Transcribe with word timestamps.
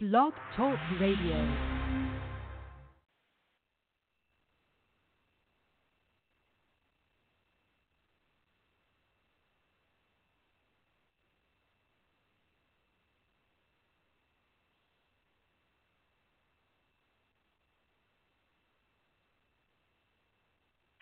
Blog 0.00 0.32
Talk 0.56 0.78
Radio. 1.00 1.34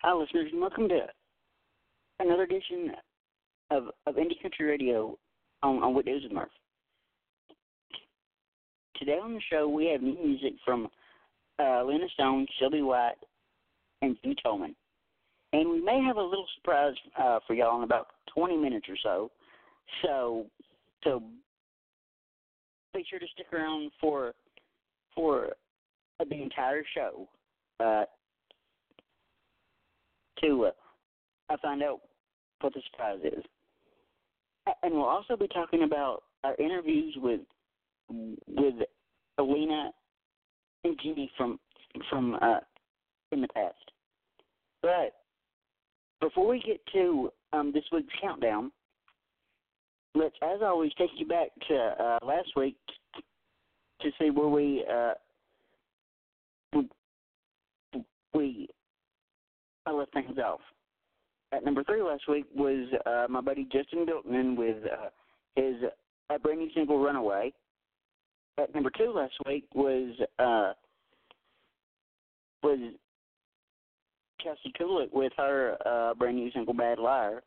Hi, 0.01 0.11
listeners, 0.11 0.49
and 0.51 0.59
welcome 0.59 0.89
to 0.89 1.01
another 2.19 2.41
edition 2.41 2.93
of, 3.69 3.89
of 4.07 4.15
Indie 4.15 4.41
Country 4.41 4.65
Radio 4.65 5.15
on, 5.61 5.83
on 5.83 5.93
Weekdays 5.93 6.23
with 6.23 6.31
Murph. 6.31 6.49
Today 8.97 9.19
on 9.21 9.33
the 9.33 9.41
show, 9.51 9.67
we 9.67 9.87
have 9.87 10.01
new 10.01 10.17
music 10.23 10.53
from 10.65 10.87
uh, 11.59 11.83
Lena 11.83 12.07
Stone, 12.13 12.47
Shelby 12.59 12.81
White, 12.81 13.15
and 14.01 14.17
Jenny 14.23 14.35
Tolman. 14.43 14.75
And 15.53 15.69
we 15.69 15.81
may 15.81 16.01
have 16.05 16.17
a 16.17 16.21
little 16.21 16.47
surprise 16.55 16.95
uh, 17.19 17.39
for 17.45 17.53
y'all 17.53 17.77
in 17.77 17.83
about 17.83 18.07
20 18.33 18.57
minutes 18.57 18.87
or 18.89 18.97
so. 19.03 19.31
So, 20.03 20.45
so 21.03 21.21
be 22.93 23.05
sure 23.09 23.19
to 23.19 23.25
stick 23.33 23.47
around 23.53 23.91
for 24.01 24.33
for 25.15 25.49
the 26.19 26.41
entire 26.41 26.83
show. 26.95 27.27
Uh, 27.79 28.05
to 30.43 30.65
uh, 31.49 31.57
find 31.61 31.81
out 31.83 32.01
what 32.61 32.73
the 32.73 32.81
surprise 32.91 33.19
is. 33.23 33.43
And 34.83 34.93
we'll 34.93 35.05
also 35.05 35.35
be 35.35 35.47
talking 35.47 35.83
about 35.83 36.23
our 36.43 36.55
interviews 36.55 37.15
with 37.17 37.41
with 38.09 38.75
Alina 39.37 39.91
and 40.83 40.99
Jenny 41.03 41.31
from 41.37 41.59
from 42.09 42.35
uh, 42.41 42.59
in 43.31 43.41
the 43.41 43.47
past. 43.49 43.75
But 44.81 45.13
before 46.21 46.47
we 46.47 46.61
get 46.61 46.79
to 46.93 47.31
um, 47.53 47.71
this 47.73 47.83
week's 47.91 48.13
countdown, 48.21 48.71
let's, 50.15 50.35
as 50.41 50.61
always, 50.63 50.91
take 50.97 51.09
you 51.17 51.27
back 51.27 51.49
to 51.67 51.75
uh, 51.75 52.19
last 52.25 52.49
week 52.55 52.77
to 54.01 54.09
see 54.19 54.29
where 54.29 54.47
we 54.47 54.85
uh, 54.91 55.13
we 58.33 58.69
left 59.91 60.13
things 60.13 60.37
off. 60.37 60.59
At 61.53 61.63
number 61.63 61.83
three 61.83 62.01
last 62.01 62.27
week 62.27 62.45
was 62.53 62.87
uh, 63.05 63.25
my 63.29 63.41
buddy 63.41 63.67
Justin 63.71 64.05
Biltman 64.05 64.55
with 64.57 64.77
uh, 64.85 65.09
his 65.55 65.75
uh, 66.29 66.37
brand 66.37 66.59
new 66.59 66.69
single 66.73 66.99
"Runaway." 66.99 67.53
At 68.59 68.73
number 68.73 68.91
two 68.97 69.13
last 69.13 69.35
week 69.45 69.65
was 69.75 70.15
uh, 70.39 70.73
was 72.63 72.79
Kelsey 74.41 74.73
Kulik 74.79 75.13
with 75.13 75.31
her 75.37 75.77
uh, 75.85 76.13
brand 76.15 76.37
new 76.37 76.51
single 76.51 76.73
"Bad 76.73 76.97
Liar," 76.97 77.43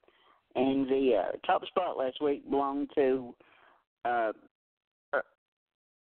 and 0.54 0.86
the 0.88 1.16
uh, 1.16 1.36
top 1.46 1.66
spot 1.66 1.96
last 1.96 2.22
week 2.22 2.48
belonged 2.48 2.90
to 2.94 3.34
uh, 4.04 4.32
uh, 5.12 5.18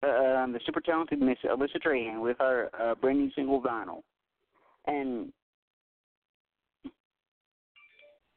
uh, 0.04 0.48
the 0.48 0.60
super 0.66 0.82
talented 0.82 1.22
Miss 1.22 1.38
Alyssa 1.46 1.82
Trahan 1.86 2.22
with 2.22 2.38
her 2.40 2.70
uh, 2.80 2.96
brand 2.96 3.20
new 3.20 3.32
single 3.36 3.62
"Vinyl." 3.62 4.02
And 4.88 5.32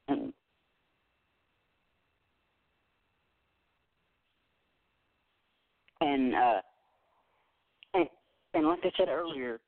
and 0.08 0.32
and 6.00 6.34
uh 6.34 6.60
and, 7.94 8.08
and 8.54 8.66
like 8.66 8.80
I 8.84 8.90
said 8.96 9.08
earlier, 9.08 9.60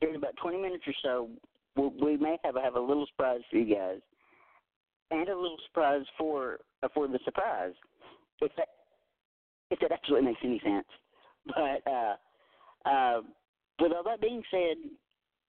there's 0.00 0.16
about 0.16 0.36
20 0.40 0.56
minutes 0.58 0.84
or 0.86 0.94
so. 1.02 1.28
We 1.76 2.16
may 2.16 2.36
have 2.44 2.56
have 2.62 2.74
a 2.74 2.80
little 2.80 3.06
surprise 3.06 3.40
for 3.50 3.58
you 3.58 3.74
guys, 3.74 4.00
and 5.10 5.28
a 5.28 5.34
little 5.34 5.58
surprise 5.66 6.04
for 6.18 6.58
for 6.94 7.06
the 7.08 7.18
surprise, 7.24 7.74
if 8.40 8.50
that 8.56 8.68
if 9.70 9.78
that 9.80 9.92
actually 9.92 10.22
makes 10.22 10.40
any 10.42 10.60
sense. 10.64 10.86
But 11.46 11.90
uh, 11.90 12.14
uh, 12.88 13.20
with 13.78 13.92
all 13.92 14.02
that 14.04 14.20
being 14.20 14.42
said, 14.50 14.76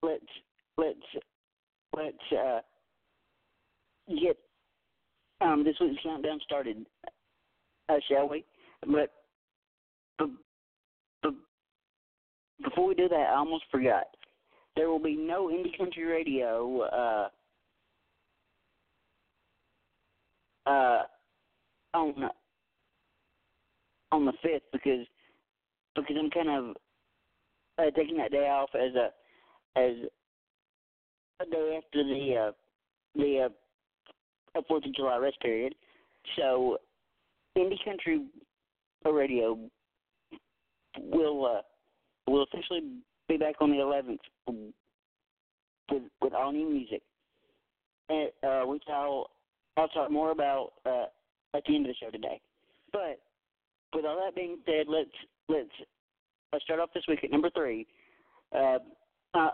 let's 0.04 0.24
let's 0.78 1.00
let's 1.96 2.32
uh, 2.32 2.60
get 4.10 4.38
um, 5.42 5.64
this 5.64 5.76
week's 5.82 6.02
countdown 6.04 6.40
started, 6.44 6.86
uh, 7.92 8.00
shall 8.10 8.30
we? 8.30 8.46
But, 8.82 9.12
but, 10.18 10.30
but 11.22 11.34
before 12.64 12.88
we 12.88 12.96
do 12.96 13.08
that, 13.10 13.30
I 13.32 13.36
almost 13.36 13.66
forgot. 13.72 14.06
There 14.76 14.90
will 14.90 15.00
be 15.00 15.16
no 15.16 15.48
indie 15.48 15.78
country 15.78 16.04
radio 16.04 16.82
uh, 16.82 17.28
uh, 20.70 21.04
on 21.94 22.30
on 24.14 24.26
the 24.26 24.34
fifth 24.42 24.64
because 24.72 25.06
because 25.96 26.16
I'm 26.18 26.30
kind 26.30 26.50
of 26.50 26.76
uh, 27.78 27.92
taking 27.96 28.18
that 28.18 28.32
day 28.32 28.48
off 28.50 28.70
as 28.76 28.96
a 28.96 29.10
as 29.78 29.96
a 31.42 31.46
day 31.52 31.80
after 31.84 32.04
the 32.04 32.48
uh, 32.48 32.52
the 33.16 33.50
uh, 34.56 34.62
Fourth 34.68 34.86
of 34.86 34.94
July 34.94 35.18
rest 35.18 35.40
period. 35.42 35.74
So, 36.38 36.78
Indie 37.58 37.84
Country 37.84 38.26
Radio 39.06 39.58
will 41.00 41.46
uh, 41.46 42.32
will 42.32 42.44
officially 42.44 42.82
be 43.28 43.38
back 43.38 43.56
on 43.60 43.72
the 43.72 43.78
11th 43.78 44.72
with 45.92 46.04
with 46.22 46.34
all 46.34 46.52
new 46.52 46.70
music, 46.70 47.02
and 48.10 48.30
uh, 48.44 48.62
which 48.62 48.84
I'll 48.90 49.30
I'll 49.78 49.90
talk 49.90 50.12
more 50.12 50.32
about 50.32 50.74
uh, 50.86 51.06
at 51.56 51.64
the 51.68 51.76
end 51.76 51.86
of 51.86 51.92
the 51.92 52.06
show 52.06 52.12
today. 52.12 52.40
But 52.92 53.20
with 53.94 54.06
all 54.06 54.22
that 54.24 54.36
being 54.36 54.58
said, 54.66 54.88
let's 54.88 55.10
let's 55.50 55.70
let's 56.54 56.64
start 56.66 56.80
off 56.80 56.90
this 56.94 57.04
week 57.08 57.24
at 57.24 57.32
number 57.32 57.50
three. 57.50 57.88
Uh, 58.56 58.80
uh, 59.34 59.50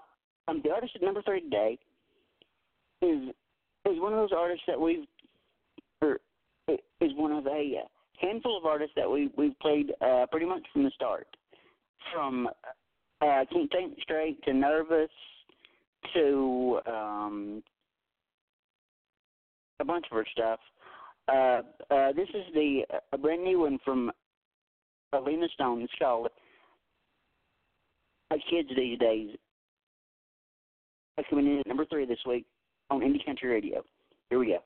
um, 0.47 0.61
the 0.63 0.71
artist 0.71 0.93
at 0.95 1.01
number 1.01 1.21
three 1.21 1.41
today 1.41 1.77
is 3.01 3.29
is 3.85 3.99
one 3.99 4.13
of 4.13 4.19
those 4.19 4.37
artists 4.37 4.63
that 4.67 4.79
we've 4.79 5.05
or 6.01 6.19
is 6.67 7.11
one 7.15 7.31
of 7.31 7.47
a 7.47 7.83
handful 8.19 8.57
of 8.57 8.65
artists 8.65 8.93
that 8.95 9.09
we 9.09 9.29
we've 9.37 9.57
played 9.59 9.91
uh, 10.01 10.25
pretty 10.31 10.45
much 10.45 10.63
from 10.73 10.83
the 10.83 10.91
start, 10.91 11.27
from 12.13 12.47
uh, 13.21 13.45
Can't 13.51 13.71
Think 13.71 13.97
Straight 14.01 14.41
to 14.43 14.53
Nervous 14.53 15.09
to 16.13 16.79
um, 16.85 17.63
a 19.79 19.85
bunch 19.85 20.05
of 20.11 20.17
her 20.17 20.25
stuff. 20.31 20.59
Uh, 21.27 21.61
uh, 21.93 22.13
this 22.13 22.29
is 22.29 22.43
the 22.53 22.81
a 23.11 23.17
brand 23.17 23.43
new 23.43 23.59
one 23.61 23.79
from 23.83 24.11
Alina 25.13 25.47
Stone. 25.53 25.81
It's 25.81 25.93
called 25.99 26.29
"Like 28.31 28.41
Kids 28.49 28.69
These 28.75 28.99
Days." 28.99 29.29
Coming 31.31 31.47
in 31.47 31.59
at 31.59 31.67
number 31.67 31.83
three 31.85 32.05
this 32.05 32.19
week 32.27 32.45
on 32.91 33.01
Indie 33.01 33.25
Country 33.25 33.49
Radio. 33.49 33.83
Here 34.29 34.37
we 34.37 34.47
go. 34.47 34.59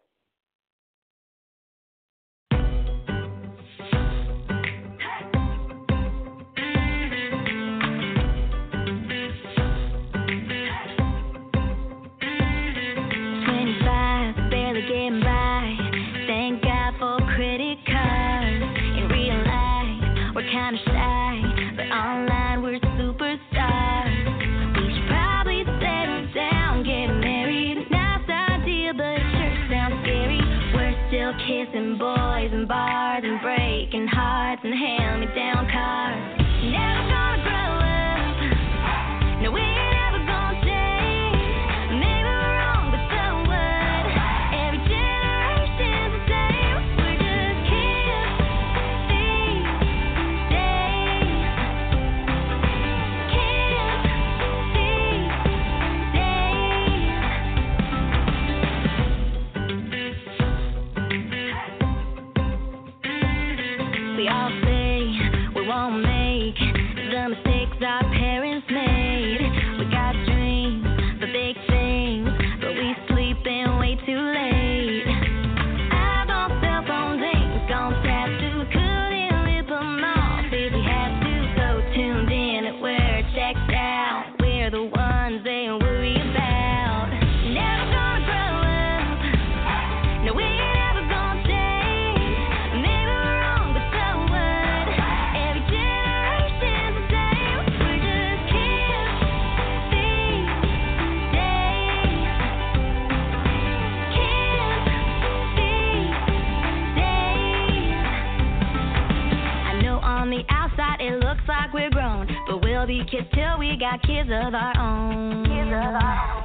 Got 113.81 113.99
kids 114.03 114.29
of 114.29 114.53
our 114.53 114.77
own. 114.77 115.43
Kids 115.43 115.69
of 115.69 115.73
our 115.73 116.35
own. 116.35 116.40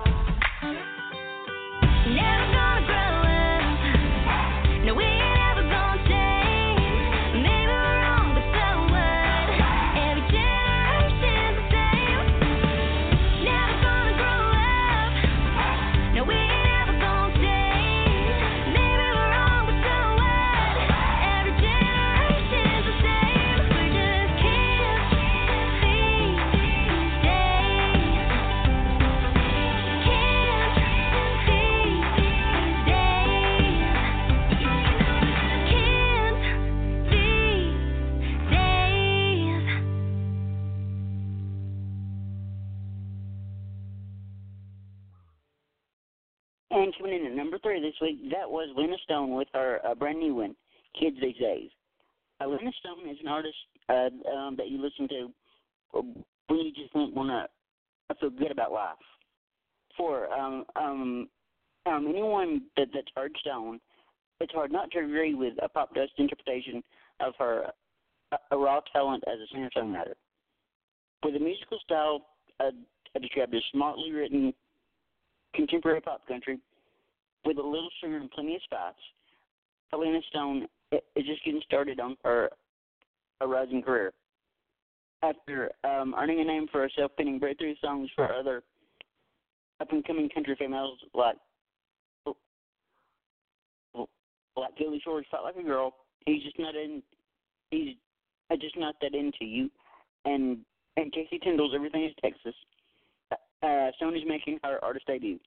Week, 48.00 48.31
that 48.31 48.50
was 48.50 48.69
Lena 48.76 48.96
Stone 49.04 49.34
with 49.34 49.48
her 49.54 49.81
uh, 49.87 49.94
brand 49.94 50.19
new 50.19 50.34
one, 50.34 50.54
Kids 50.98 51.16
These 51.20 51.37
Days. 51.37 51.70
Uh, 52.40 52.48
Lena 52.48 52.70
Stone 52.81 53.08
is 53.08 53.16
an 53.20 53.28
artist 53.28 53.56
uh, 53.88 54.08
um, 54.34 54.56
that 54.56 54.69
you 54.69 54.82
listen 54.82 55.08
to 55.08 55.31
uh, 55.94 56.02
when 56.48 56.60
you 56.60 56.72
just 56.72 56.94
want 56.94 57.14
to 57.14 58.14
feel 58.20 58.31
good 58.31 58.50
about 58.50 58.72
life. 58.72 58.96
For 59.96 60.32
um, 60.32 60.64
um, 60.76 61.28
um, 61.87 62.06
anyone 62.08 62.62
that, 62.76 62.88
that's 62.93 63.06
heard 63.16 63.34
Stone, 63.40 63.81
it's 64.40 64.52
hard 64.52 64.70
not 64.70 64.90
to 64.90 64.99
agree 64.99 65.34
with 65.34 65.54
a 65.62 65.69
Popdust 65.69 66.08
interpretation 66.19 66.82
of 67.20 67.32
her 67.38 67.66
uh, 68.32 68.37
a 68.50 68.58
raw 68.58 68.81
talent 68.92 69.25
as 69.26 69.38
a 69.40 69.46
singer 69.52 69.70
songwriter. 69.76 70.14
With 71.25 71.37
a 71.37 71.40
musical 71.40 71.78
style 71.84 72.26
uh, 72.60 72.70
described 73.20 73.54
as 73.54 73.62
smartly 73.72 74.12
written 74.12 74.52
contemporary 75.54 76.00
pop 76.00 76.26
country 76.28 76.58
with 77.46 77.58
a 77.58 77.62
little 77.62 77.88
sugar 78.00 78.16
and 78.16 78.31
plenty 78.31 78.56
of 78.56 78.62
spice. 78.62 78.94
Helena 79.90 80.20
Stone 80.28 80.66
is 80.93 81.26
just 81.26 81.44
getting 81.44 81.62
started 81.64 82.00
on 82.00 82.16
her 82.25 82.50
a 83.40 83.46
rising 83.46 83.82
career. 83.82 84.12
After 85.22 85.70
um, 85.84 86.14
earning 86.19 86.40
a 86.40 86.44
name 86.44 86.66
for 86.70 86.81
herself, 86.81 87.12
penning 87.16 87.38
breakthrough 87.38 87.75
songs 87.82 88.10
for 88.14 88.32
other 88.32 88.62
up 89.81 89.93
and 89.93 90.04
coming 90.04 90.28
country 90.28 90.56
females 90.58 90.98
like 91.14 91.37
like 94.56 94.76
Kalie 94.78 95.00
Shorr's, 95.04 95.26
"Fight 95.31 95.42
Like 95.42 95.56
a 95.56 95.62
Girl," 95.62 95.94
he's 96.25 96.42
just 96.42 96.58
not 96.58 96.75
in. 96.75 97.02
He's 97.70 97.94
just 98.60 98.76
not 98.76 98.94
that 99.02 99.14
into 99.14 99.44
you, 99.44 99.70
and 100.25 100.58
and 100.96 101.12
Kasey 101.12 101.42
Tyndall's 101.42 101.72
"Everything 101.75 102.04
Is 102.04 102.12
Texas." 102.22 102.54
uh, 103.62 103.90
Stone 103.96 104.16
is 104.16 104.22
making 104.26 104.58
her 104.64 104.82
artist 104.82 105.06
debut. 105.06 105.38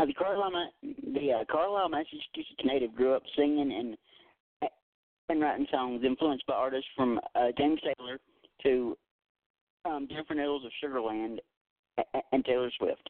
Uh, 0.00 0.06
the 0.06 0.14
Carlisle, 0.14 0.70
the 0.82 1.32
uh, 1.32 1.44
Carlisle, 1.50 1.90
Massachusetts 1.90 2.64
native 2.64 2.94
grew 2.94 3.12
up 3.12 3.22
singing 3.36 3.72
and 3.72 3.96
and 5.28 5.40
writing 5.40 5.66
songs 5.70 6.02
influenced 6.04 6.44
by 6.46 6.54
artists 6.54 6.88
from 6.96 7.20
uh, 7.34 7.48
James 7.56 7.78
Taylor 7.82 8.18
to 8.62 8.96
um, 9.84 10.08
Jennifer 10.10 10.34
Nettles 10.34 10.64
of 10.64 10.72
Sugarland 10.82 11.38
and 12.32 12.44
Taylor 12.44 12.70
Swift. 12.78 13.08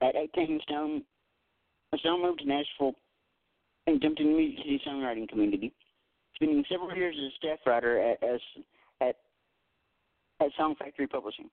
At 0.00 0.16
18, 0.16 0.60
Stone 0.62 1.02
Stone 1.98 2.22
moved 2.22 2.40
to 2.40 2.48
Nashville 2.48 2.94
and 3.86 4.00
jumped 4.00 4.18
into 4.18 4.32
the 4.32 4.38
music 4.38 4.58
city 4.64 4.80
songwriting 4.86 5.28
community, 5.28 5.72
spending 6.34 6.64
several 6.70 6.96
years 6.96 7.14
as 7.18 7.30
a 7.30 7.36
staff 7.36 7.58
writer 7.66 8.00
at 8.00 8.22
as 8.22 8.40
at 9.02 9.16
at 10.40 10.50
Song 10.56 10.74
Factory 10.78 11.06
Publishing. 11.06 11.50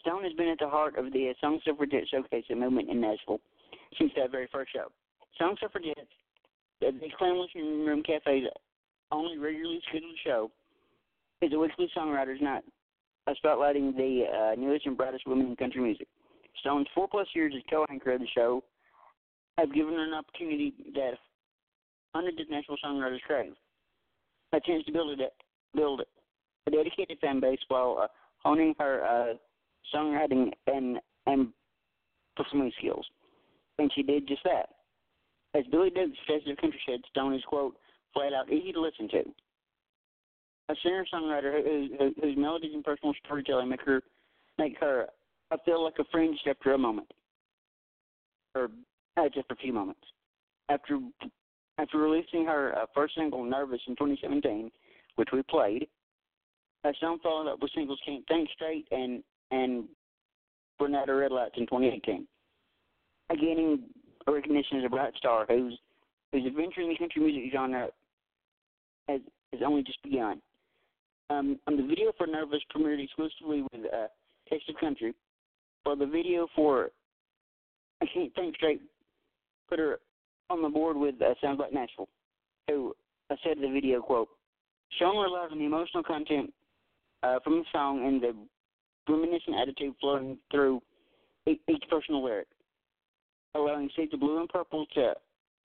Stone 0.00 0.24
has 0.24 0.32
been 0.32 0.48
at 0.48 0.58
the 0.58 0.68
heart 0.68 0.96
of 0.96 1.12
the 1.12 1.30
uh, 1.30 1.32
Song 1.40 1.60
Suffragette 1.64 2.08
Showcase 2.10 2.44
movement 2.50 2.88
in 2.88 3.00
Nashville 3.00 3.40
since 3.98 4.10
that 4.16 4.30
very 4.30 4.48
first 4.50 4.72
show. 4.72 4.86
Song 5.38 5.56
Suffragettes, 5.60 6.00
the 6.80 6.90
the 6.92 7.08
Clan 7.18 7.40
Listening 7.40 7.84
Room 7.84 8.02
Cafe's 8.02 8.48
only 9.12 9.36
regularly 9.36 9.80
scheduled 9.88 10.16
show, 10.24 10.50
is 11.42 11.52
a 11.52 11.58
weekly 11.58 11.90
songwriters 11.96 12.40
night, 12.40 12.64
spotlighting 13.28 13.94
the 13.94 14.24
uh, 14.24 14.60
newest 14.60 14.86
and 14.86 14.96
brightest 14.96 15.26
women 15.26 15.48
in 15.48 15.56
country 15.56 15.82
music. 15.82 16.08
Stone's 16.60 16.86
four 16.94 17.06
plus 17.06 17.26
years 17.34 17.52
as 17.54 17.62
co-anchor 17.68 18.12
of 18.12 18.20
the 18.20 18.26
show 18.34 18.64
have 19.58 19.72
given 19.74 19.94
her 19.94 20.04
an 20.04 20.14
opportunity 20.14 20.72
that 20.94 21.12
hundreds 22.14 22.40
of 22.40 22.48
Nashville 22.50 22.76
songwriters 22.84 23.20
crave. 23.26 23.52
A 24.52 24.60
chance 24.60 24.84
to 24.86 24.92
build 24.92 25.20
a, 25.20 25.26
build 25.76 26.02
a 26.66 26.70
dedicated 26.70 27.18
fan 27.20 27.40
base 27.40 27.58
while 27.68 27.98
uh, 28.02 28.06
honing 28.42 28.74
her 28.78 29.04
uh, 29.04 29.34
songwriting 29.92 30.50
and 30.66 30.98
and 31.26 31.48
performing 32.36 32.72
skills. 32.78 33.06
And 33.78 33.90
she 33.94 34.02
did 34.02 34.28
just 34.28 34.42
that. 34.44 34.68
As 35.54 35.64
Billy 35.70 35.90
Duke's 35.90 36.18
festive 36.26 36.56
country 36.56 36.80
said, 36.86 37.00
Stone 37.10 37.34
is 37.34 37.42
quote 37.46 37.76
flat 38.12 38.32
out 38.32 38.52
easy 38.52 38.72
to 38.72 38.80
listen 38.80 39.08
to. 39.08 39.22
A 40.68 40.74
singer 40.82 41.04
songwriter 41.12 41.62
who, 41.62 41.88
who, 41.98 42.14
whose 42.22 42.36
melodies 42.36 42.72
and 42.74 42.84
personal 42.84 43.14
storytelling 43.24 43.68
make 43.68 43.82
her 43.82 44.02
make 44.58 44.78
her 44.78 45.08
I 45.50 45.56
feel 45.64 45.82
like 45.84 45.94
a 45.98 46.04
friend 46.04 46.34
just 46.34 46.46
after 46.46 46.72
a 46.72 46.78
moment, 46.78 47.10
or 48.54 48.70
uh, 49.16 49.28
just 49.32 49.46
for 49.46 49.54
a 49.54 49.58
few 49.58 49.72
moments. 49.72 50.00
After 50.68 50.98
after 51.78 51.98
releasing 51.98 52.46
her 52.46 52.76
uh, 52.76 52.86
first 52.94 53.14
single, 53.14 53.44
"Nervous" 53.44 53.80
in 53.86 53.94
2017, 53.94 54.70
which 55.16 55.28
we 55.32 55.42
played, 55.42 55.86
uh, 56.84 56.92
song 57.00 57.18
followed 57.22 57.52
up 57.52 57.60
with 57.60 57.70
singles 57.74 58.00
"Can't 58.04 58.26
Think 58.26 58.48
Straight" 58.54 58.88
and 58.90 59.22
and 59.50 59.84
Bernardo 60.78 61.14
Red 61.14 61.32
Lights 61.32 61.54
in 61.56 61.66
2018, 61.66 62.26
uh, 63.30 63.34
gaining 63.34 63.80
recognition 64.26 64.78
as 64.78 64.84
a 64.84 64.88
bright 64.88 65.14
star 65.16 65.46
whose 65.46 65.78
whose 66.32 66.46
adventure 66.46 66.80
in 66.80 66.88
the 66.88 66.98
country 66.98 67.22
music 67.22 67.52
genre 67.52 67.88
has 69.08 69.20
has 69.52 69.62
only 69.64 69.82
just 69.82 70.02
begun. 70.02 70.40
Um, 71.30 71.58
um, 71.66 71.76
the 71.76 71.86
video 71.86 72.12
for 72.16 72.26
"Nervous" 72.26 72.60
premiered 72.74 73.02
exclusively 73.02 73.62
with 73.72 73.82
uh, 73.92 74.08
Taste 74.50 74.68
of 74.68 74.76
Country, 74.76 75.14
while 75.84 75.96
the 75.96 76.06
video 76.06 76.46
for 76.54 76.90
"I 78.02 78.06
Can't 78.12 78.34
Think 78.34 78.56
Straight" 78.56 78.82
put 79.68 79.78
her 79.78 80.00
on 80.50 80.62
the 80.62 80.68
board 80.68 80.96
with 80.96 81.14
uh, 81.22 81.34
Sounds 81.40 81.58
Like 81.58 81.72
Nashville, 81.72 82.08
who 82.68 82.94
uh, 83.30 83.36
said 83.42 83.58
the 83.60 83.68
video, 83.68 84.00
quote, 84.00 84.28
Sean 84.98 85.16
relied 85.16 85.50
on 85.52 85.58
the 85.58 85.64
emotional 85.64 86.02
content 86.02 86.52
uh, 87.22 87.38
from 87.42 87.54
the 87.54 87.64
song 87.72 88.06
and 88.06 88.22
the 88.22 88.34
reminiscent 89.08 89.56
attitude 89.60 89.94
flowing 90.00 90.38
through 90.50 90.80
each 91.46 91.82
personal 91.90 92.24
lyric, 92.24 92.48
allowing 93.54 93.90
shades 93.94 94.14
of 94.14 94.20
blue 94.20 94.40
and 94.40 94.48
purple 94.48 94.86
to 94.94 95.14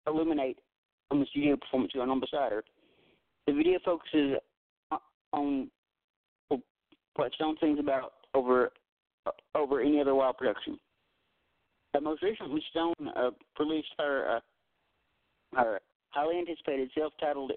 illuminate 0.06 0.58
on 1.10 1.20
the 1.20 1.26
studio 1.26 1.56
performance 1.56 1.92
going 1.92 2.10
on 2.10 2.20
beside 2.20 2.52
her. 2.52 2.64
The 3.46 3.52
video 3.52 3.78
focuses 3.84 4.38
on 5.32 5.70
what 7.16 7.32
Stone 7.34 7.56
sings 7.60 7.78
about 7.78 8.12
over 8.34 8.70
over 9.54 9.80
any 9.80 10.00
other 10.00 10.14
wild 10.14 10.36
production. 10.36 10.78
Uh, 11.96 12.00
most 12.00 12.22
recently, 12.22 12.62
Stone 12.70 12.94
uh, 13.16 13.30
released 13.58 13.88
her 13.98 14.36
uh, 14.36 14.40
her 15.56 15.80
highly 16.10 16.38
anticipated 16.38 16.90
self-titled 16.96 17.52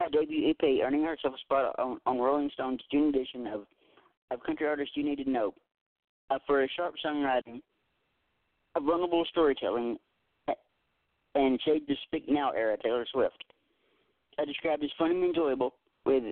a 0.00 0.10
debut 0.10 0.50
EP, 0.50 0.64
earning 0.84 1.04
herself 1.04 1.34
a 1.34 1.38
spot 1.38 1.74
on, 1.78 1.98
on 2.06 2.18
Rolling 2.18 2.50
Stone's 2.54 2.80
June 2.90 3.08
edition 3.08 3.46
of, 3.46 3.64
of 4.34 4.42
Country 4.42 4.66
Artists 4.66 4.96
You 4.96 5.04
Need 5.04 5.24
to 5.24 5.30
Know. 5.30 5.54
Uh, 6.30 6.38
for 6.46 6.66
sharp 6.74 6.94
songwriting, 7.04 7.60
vulnerable 8.78 9.24
storytelling, 9.30 9.98
and 11.34 11.60
shades 11.64 11.84
the 11.86 11.94
Speak 12.06 12.24
Now 12.28 12.50
era 12.50 12.76
Taylor 12.82 13.06
Swift. 13.12 13.44
I 14.38 14.44
described 14.44 14.82
as 14.82 14.90
fun 14.98 15.10
and 15.10 15.24
enjoyable, 15.24 15.74
with 16.06 16.24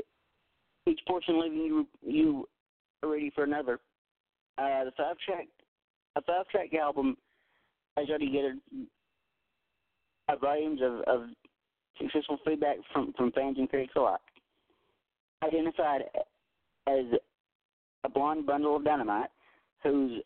each 0.86 1.00
portion 1.06 1.40
leaving 1.40 1.58
you 1.58 1.86
you 2.02 2.48
ready 3.02 3.30
for 3.34 3.44
another. 3.44 3.80
Uh, 4.58 4.84
the 4.84 4.92
five 4.96 5.16
track 5.26 5.46
a 6.16 6.22
five 6.22 6.48
track 6.48 6.72
album 6.74 7.16
has 7.96 8.08
already 8.08 8.30
gathered 8.30 8.58
uh, 10.28 10.36
volumes 10.36 10.80
of, 10.82 11.00
of 11.02 11.28
successful 12.00 12.38
feedback 12.46 12.76
from, 12.92 13.12
from 13.16 13.30
fans 13.32 13.56
and 13.58 13.68
critics 13.68 13.92
alike. 13.96 14.20
Identified 15.44 16.02
as 16.86 17.04
a 18.04 18.08
blonde 18.08 18.46
bundle 18.46 18.76
of 18.76 18.84
dynamite 18.84 19.30
who's 19.82 20.22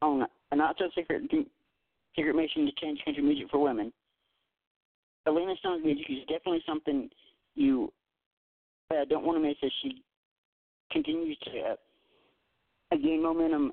on 0.00 0.26
a 0.50 0.56
not 0.56 0.76
so 0.78 0.88
secret 0.94 1.22
secret 2.16 2.36
mission 2.36 2.66
to 2.66 2.72
change 2.80 3.00
country 3.04 3.22
music 3.22 3.46
for 3.50 3.58
women. 3.58 3.92
Alina 5.26 5.54
Stone's 5.60 5.84
music 5.84 6.06
is 6.10 6.18
definitely 6.22 6.62
something 6.66 7.08
you 7.54 7.92
uh, 8.90 9.04
don't 9.08 9.24
want 9.24 9.38
to 9.38 9.48
miss 9.48 9.56
as 9.62 9.70
she 9.82 10.02
continues 10.90 11.38
to 11.44 11.50
uh, 11.60 12.96
gain 12.96 13.22
momentum 13.22 13.72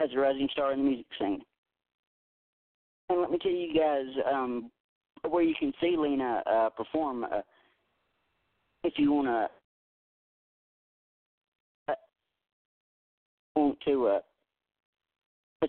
as 0.00 0.10
a 0.14 0.18
rising 0.18 0.48
star 0.52 0.72
in 0.72 0.80
the 0.80 0.84
music 0.84 1.06
scene. 1.18 1.40
And 3.08 3.20
let 3.20 3.30
me 3.30 3.38
tell 3.38 3.52
you 3.52 3.74
guys 3.74 4.06
um, 4.30 4.70
where 5.28 5.42
you 5.42 5.54
can 5.58 5.72
see 5.80 5.96
Lena 5.96 6.42
uh, 6.46 6.68
perform 6.70 7.24
uh, 7.24 7.40
if 8.84 8.94
you 8.96 9.12
want 9.12 9.28
to 9.28 9.32
uh, 9.32 9.48
want 11.88 13.47
to 13.86 14.06
uh, 14.06 14.20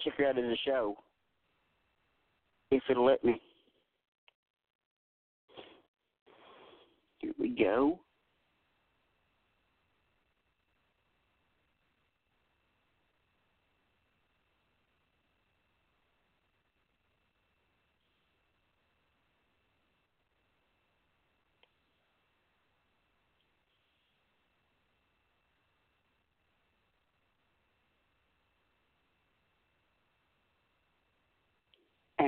check 0.03 0.13
her 0.17 0.25
out 0.27 0.37
as 0.37 0.45
a 0.45 0.57
show, 0.65 0.95
if 2.71 2.83
it'll 2.89 3.05
let 3.05 3.23
me. 3.23 3.41
Here 7.19 7.33
we 7.39 7.49
go. 7.49 7.99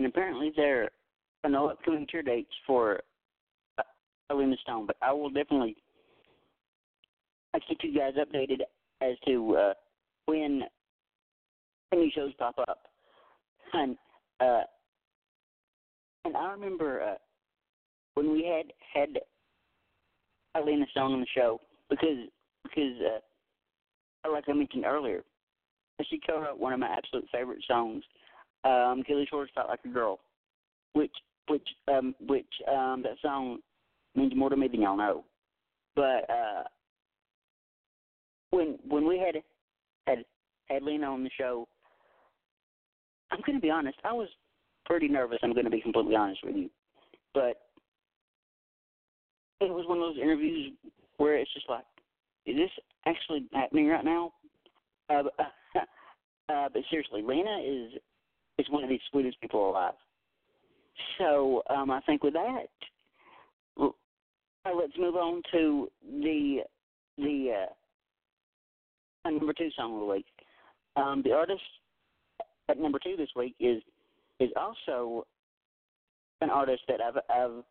And 0.01 0.09
apparently 0.09 0.51
there 0.55 0.89
are 1.43 1.49
no 1.51 1.69
upcoming 1.69 2.07
tour 2.09 2.23
dates 2.23 2.49
for 2.65 3.01
uh, 3.77 3.83
Alina 4.31 4.55
Stone, 4.63 4.87
but 4.87 4.95
I 4.99 5.13
will 5.13 5.29
definitely 5.29 5.75
I 7.53 7.59
keep 7.59 7.77
you 7.83 7.95
guys 7.95 8.13
updated 8.15 8.61
as 8.99 9.15
to 9.27 9.55
uh, 9.57 9.73
when 10.25 10.63
any 11.93 12.11
shows 12.15 12.31
pop 12.39 12.55
up. 12.67 12.79
And 13.73 13.95
uh, 14.39 14.61
and 16.25 16.35
I 16.35 16.51
remember 16.53 17.03
uh, 17.03 17.15
when 18.15 18.31
we 18.31 18.43
had 18.43 18.73
had 18.91 19.19
Alina 20.55 20.87
Stone 20.89 21.13
on 21.13 21.19
the 21.19 21.27
show 21.35 21.61
because 21.91 22.27
because 22.63 22.95
uh, 24.25 24.31
like 24.31 24.45
I 24.49 24.53
mentioned 24.53 24.85
earlier, 24.85 25.23
she 26.09 26.19
co-wrote 26.27 26.57
one 26.57 26.73
of 26.73 26.79
my 26.79 26.87
absolute 26.87 27.27
favorite 27.31 27.63
songs 27.67 28.03
um, 28.63 29.03
Kalie 29.05 29.27
Shorr 29.29 29.47
felt 29.53 29.69
like 29.69 29.79
a 29.85 29.89
girl, 29.89 30.19
which 30.93 31.11
which 31.47 31.67
um, 31.87 32.15
which 32.27 32.45
um, 32.69 33.03
that 33.03 33.17
song 33.21 33.59
means 34.15 34.33
more 34.35 34.49
to 34.49 34.57
me 34.57 34.67
than 34.67 34.81
y'all 34.81 34.97
know. 34.97 35.23
But 35.95 36.29
uh, 36.29 36.63
when 38.51 38.77
when 38.87 39.07
we 39.07 39.17
had 39.17 39.41
had 40.07 40.25
had 40.69 40.83
Lena 40.83 41.07
on 41.07 41.23
the 41.23 41.31
show, 41.37 41.67
I'm 43.31 43.41
going 43.45 43.57
to 43.57 43.61
be 43.61 43.71
honest. 43.71 43.97
I 44.03 44.13
was 44.13 44.29
pretty 44.85 45.07
nervous. 45.07 45.39
I'm 45.43 45.53
going 45.53 45.65
to 45.65 45.71
be 45.71 45.81
completely 45.81 46.15
honest 46.15 46.41
with 46.43 46.55
you, 46.55 46.69
but 47.33 47.61
it 49.59 49.69
was 49.69 49.85
one 49.87 49.97
of 49.97 50.03
those 50.03 50.21
interviews 50.21 50.73
where 51.17 51.35
it's 51.35 51.53
just 51.53 51.69
like, 51.69 51.85
is 52.45 52.55
this 52.55 52.71
actually 53.05 53.45
happening 53.53 53.87
right 53.87 54.03
now? 54.05 54.33
Uh, 55.09 55.23
uh, 56.49 56.69
but 56.73 56.81
seriously, 56.89 57.21
Lena 57.21 57.59
is 57.63 57.93
is 58.61 58.69
one 58.69 58.83
of 58.83 58.89
the 58.89 58.99
sweetest 59.09 59.41
people 59.41 59.69
alive. 59.69 59.93
So 61.17 61.63
um, 61.69 61.89
I 61.89 62.01
think 62.01 62.23
with 62.23 62.33
that, 62.33 62.67
uh, 63.79 63.89
let's 64.75 64.93
move 64.97 65.15
on 65.15 65.41
to 65.51 65.89
the 66.03 66.59
the 67.17 67.65
uh, 69.25 69.29
number 69.29 69.53
two 69.53 69.69
song 69.75 69.95
of 69.95 69.99
the 70.01 70.05
week. 70.05 70.25
Um, 70.95 71.21
the 71.23 71.31
artist 71.31 71.61
at 72.69 72.79
number 72.79 72.99
two 73.03 73.15
this 73.17 73.29
week 73.35 73.55
is 73.59 73.81
is 74.39 74.49
also 74.55 75.25
an 76.41 76.49
artist 76.49 76.83
that 76.87 77.01
I've 77.01 77.17
I've 77.29 77.63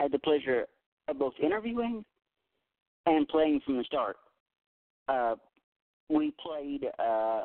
had 0.00 0.12
the 0.12 0.18
pleasure 0.18 0.66
of 1.08 1.18
both 1.18 1.34
interviewing 1.42 2.04
and 3.06 3.28
playing 3.28 3.60
from 3.64 3.76
the 3.76 3.84
start. 3.84 4.16
Uh, 5.08 5.36
we 6.08 6.32
played 6.42 6.86
uh, 6.98 7.44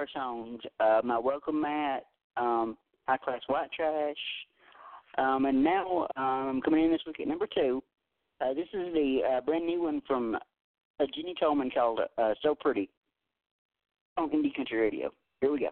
her 0.00 0.08
songs, 0.14 0.60
uh, 0.80 1.00
My 1.04 1.18
Welcome 1.18 1.60
Mat, 1.60 2.06
um, 2.38 2.78
High 3.06 3.18
Class 3.18 3.40
White 3.48 3.70
Trash, 3.76 4.16
um, 5.18 5.44
and 5.44 5.62
now 5.62 6.06
um, 6.16 6.62
coming 6.64 6.84
in 6.86 6.90
this 6.90 7.02
week 7.06 7.20
at 7.20 7.28
number 7.28 7.46
two. 7.54 7.82
Uh, 8.40 8.54
this 8.54 8.68
is 8.72 8.94
the 8.94 9.20
uh, 9.30 9.40
brand 9.42 9.66
new 9.66 9.82
one 9.82 10.00
from 10.06 10.36
uh, 10.36 11.04
Jenny 11.14 11.34
Tolman 11.38 11.70
called 11.70 12.00
uh, 12.16 12.32
So 12.42 12.54
Pretty 12.54 12.88
on 14.16 14.30
Indie 14.30 14.54
Country 14.56 14.78
Radio. 14.78 15.12
Here 15.42 15.52
we 15.52 15.60
go. 15.60 15.68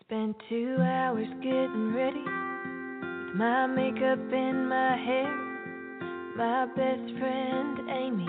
Spent 0.00 0.34
two 0.48 0.76
hours 0.80 1.28
getting 1.42 1.94
ready 1.94 2.24
with 2.24 3.36
my 3.36 3.66
makeup 3.66 4.18
in 4.32 4.66
my 4.66 4.96
hair. 4.96 5.36
My 6.38 6.64
best 6.74 7.18
friend 7.18 7.90
Amy 7.90 8.26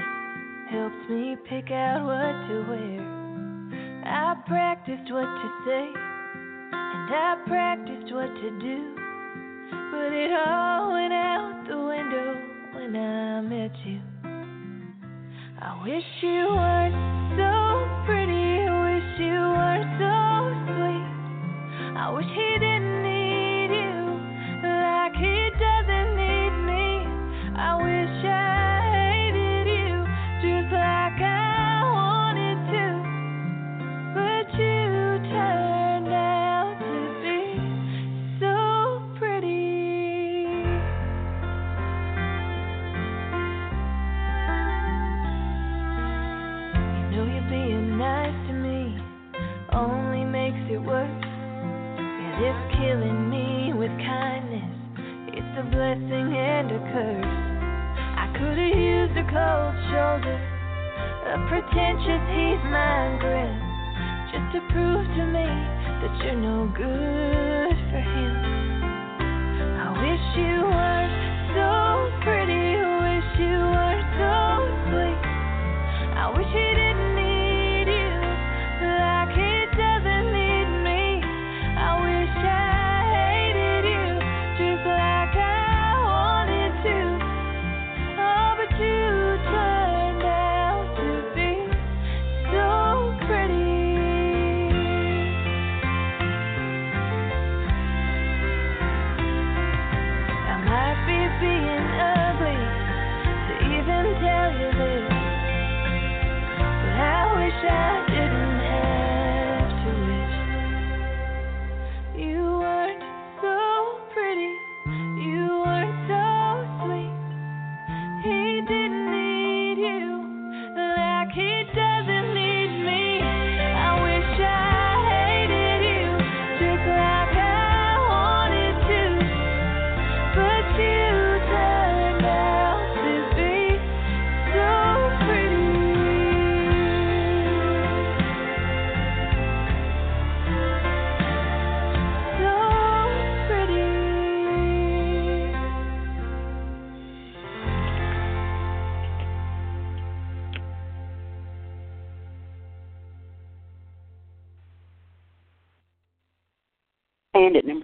helps 0.70 1.10
me 1.10 1.38
pick 1.50 1.72
out 1.72 2.06
what 2.06 2.50
to 2.50 2.66
wear. 2.70 3.13
I 4.06 4.36
practiced 4.46 5.12
what 5.12 5.24
to 5.24 5.50
say, 5.66 5.88
and 6.74 7.10
I 7.16 7.36
practiced 7.48 8.14
what 8.14 8.28
to 8.28 8.50
do. 8.60 8.96
But 9.92 10.12
it 10.12 10.32
all 10.34 10.92
went 10.92 11.14
out 11.14 11.64
the 11.68 11.78
window 11.78 12.36
when 12.76 12.96
I 12.96 13.42
met 13.42 13.72
you. 13.86 14.02
I 15.62 15.82
wish 15.84 16.04
you 16.22 16.48
weren't 16.52 16.96
so 17.38 18.06
pretty, 18.06 18.43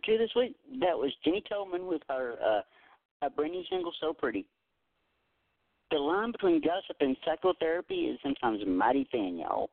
Two 0.09 0.17
this 0.17 0.31
week, 0.35 0.55
that 0.79 0.97
was 0.97 1.11
Jenny 1.23 1.43
Tolman 1.47 1.85
with 1.85 2.01
her 2.09 2.33
uh, 2.43 2.61
a 3.27 3.29
brand 3.29 3.51
new 3.51 3.61
single, 3.69 3.91
"So 4.01 4.11
Pretty." 4.11 4.43
The 5.91 5.97
line 5.97 6.31
between 6.31 6.61
gossip 6.61 6.95
and 6.99 7.15
psychotherapy 7.23 7.93
is 7.93 8.19
sometimes 8.23 8.63
mighty 8.65 9.07
thin, 9.11 9.37
y'all. 9.37 9.69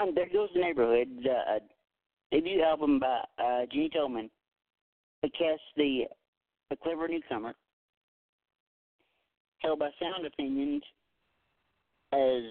And 0.00 0.16
there 0.16 0.28
goes 0.32 0.48
the 0.54 0.60
neighborhood. 0.60 1.08
The 1.22 1.32
uh, 1.32 1.58
debut 2.32 2.62
album 2.62 2.98
by 2.98 3.24
uh, 3.38 3.66
Jenny 3.70 3.90
Tolman. 3.90 4.30
It 5.22 5.32
casts 5.38 5.66
the 5.76 6.04
a 6.70 6.76
clever 6.76 7.06
newcomer, 7.06 7.52
held 9.58 9.80
by 9.80 9.90
sound 10.00 10.24
opinions, 10.24 10.82
as 12.10 12.42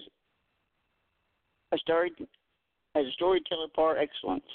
a 1.72 1.78
story 1.80 2.12
as 2.96 3.06
a 3.08 3.12
storyteller 3.14 3.70
par 3.76 3.98
excellence 3.98 4.46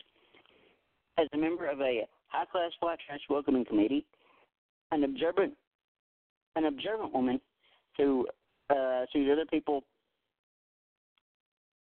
as 1.18 1.26
a 1.34 1.36
member 1.36 1.66
of 1.68 1.80
a 1.80 2.06
high 2.28 2.44
class 2.46 2.70
white 2.80 2.98
trash 3.06 3.20
welcoming 3.28 3.64
committee, 3.64 4.04
an 4.92 5.04
observant 5.04 5.52
an 6.56 6.64
observant 6.64 7.12
woman 7.12 7.40
who 7.96 8.26
uh, 8.70 9.04
sees 9.12 9.28
other 9.30 9.44
people 9.46 9.82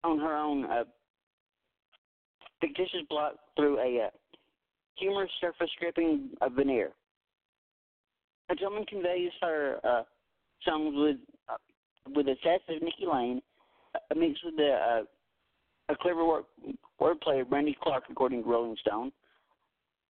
on 0.05 0.19
her 0.19 0.37
own 0.37 0.64
uh, 0.64 0.85
fictitious 2.61 3.00
block 3.09 3.35
through 3.57 3.78
a 3.78 4.07
uh, 4.07 4.11
humorous 4.97 5.31
surface 5.40 5.71
scraping 5.76 6.31
of 6.40 6.52
veneer. 6.52 6.90
A 8.50 8.55
woman 8.62 8.85
conveys 8.87 9.31
her 9.40 9.78
uh, 9.85 10.02
songs 10.64 10.95
with 10.97 11.16
uh, 11.49 11.57
with 12.14 12.27
a 12.29 12.37
sass 12.42 12.61
of 12.68 12.83
Nikki 12.83 13.07
Lane, 13.12 13.42
uh, 13.94 14.14
mixed 14.14 14.44
with 14.44 14.57
the 14.57 14.72
uh, 14.72 15.03
a 15.88 15.96
clever 15.96 16.25
work, 16.25 16.46
wordplay 17.01 17.40
of 17.40 17.51
Brandy 17.51 17.77
Clark, 17.81 18.05
according 18.11 18.42
to 18.42 18.49
Rolling 18.49 18.77
Stone 18.81 19.12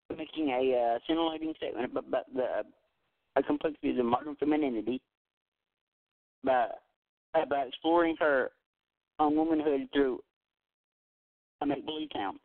making 0.09 0.49
a 0.49 0.95
uh, 0.95 0.99
scintillating 1.07 1.53
statement 1.57 1.91
about, 1.91 2.07
about 2.07 2.33
the 2.33 2.43
uh, 2.43 2.63
a 3.37 3.43
complexity 3.43 3.97
of 3.99 4.05
modern 4.05 4.35
femininity 4.35 5.01
by 6.43 6.67
by 7.49 7.63
exploring 7.67 8.15
her 8.17 8.51
own 9.19 9.35
womanhood 9.35 9.89
through 9.93 10.19
a 11.61 11.65
make 11.65 11.85
believe 11.85 12.11
town. 12.13 12.39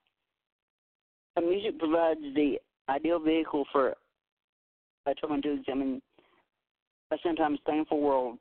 The 1.37 1.43
music 1.43 1.79
provides 1.79 2.21
the 2.35 2.59
ideal 2.89 3.21
vehicle 3.21 3.65
for 3.71 3.95
a 5.07 5.15
woman 5.23 5.43
to 5.43 5.53
examine 5.53 6.03
a 7.13 7.17
sometimes 7.23 7.59
painful 7.67 8.01
world 8.01 8.39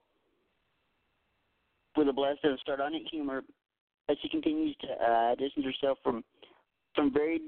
with 1.95 2.07
a 2.07 2.13
blast 2.13 2.39
of 2.43 2.57
sardonic 2.65 3.03
humor 3.11 3.41
as 4.09 4.17
she 4.21 4.29
continues 4.29 4.75
to 4.81 4.87
uh, 4.87 5.35
distance 5.35 5.65
herself 5.65 5.97
from 6.03 6.23
from 6.95 7.13
very 7.13 7.39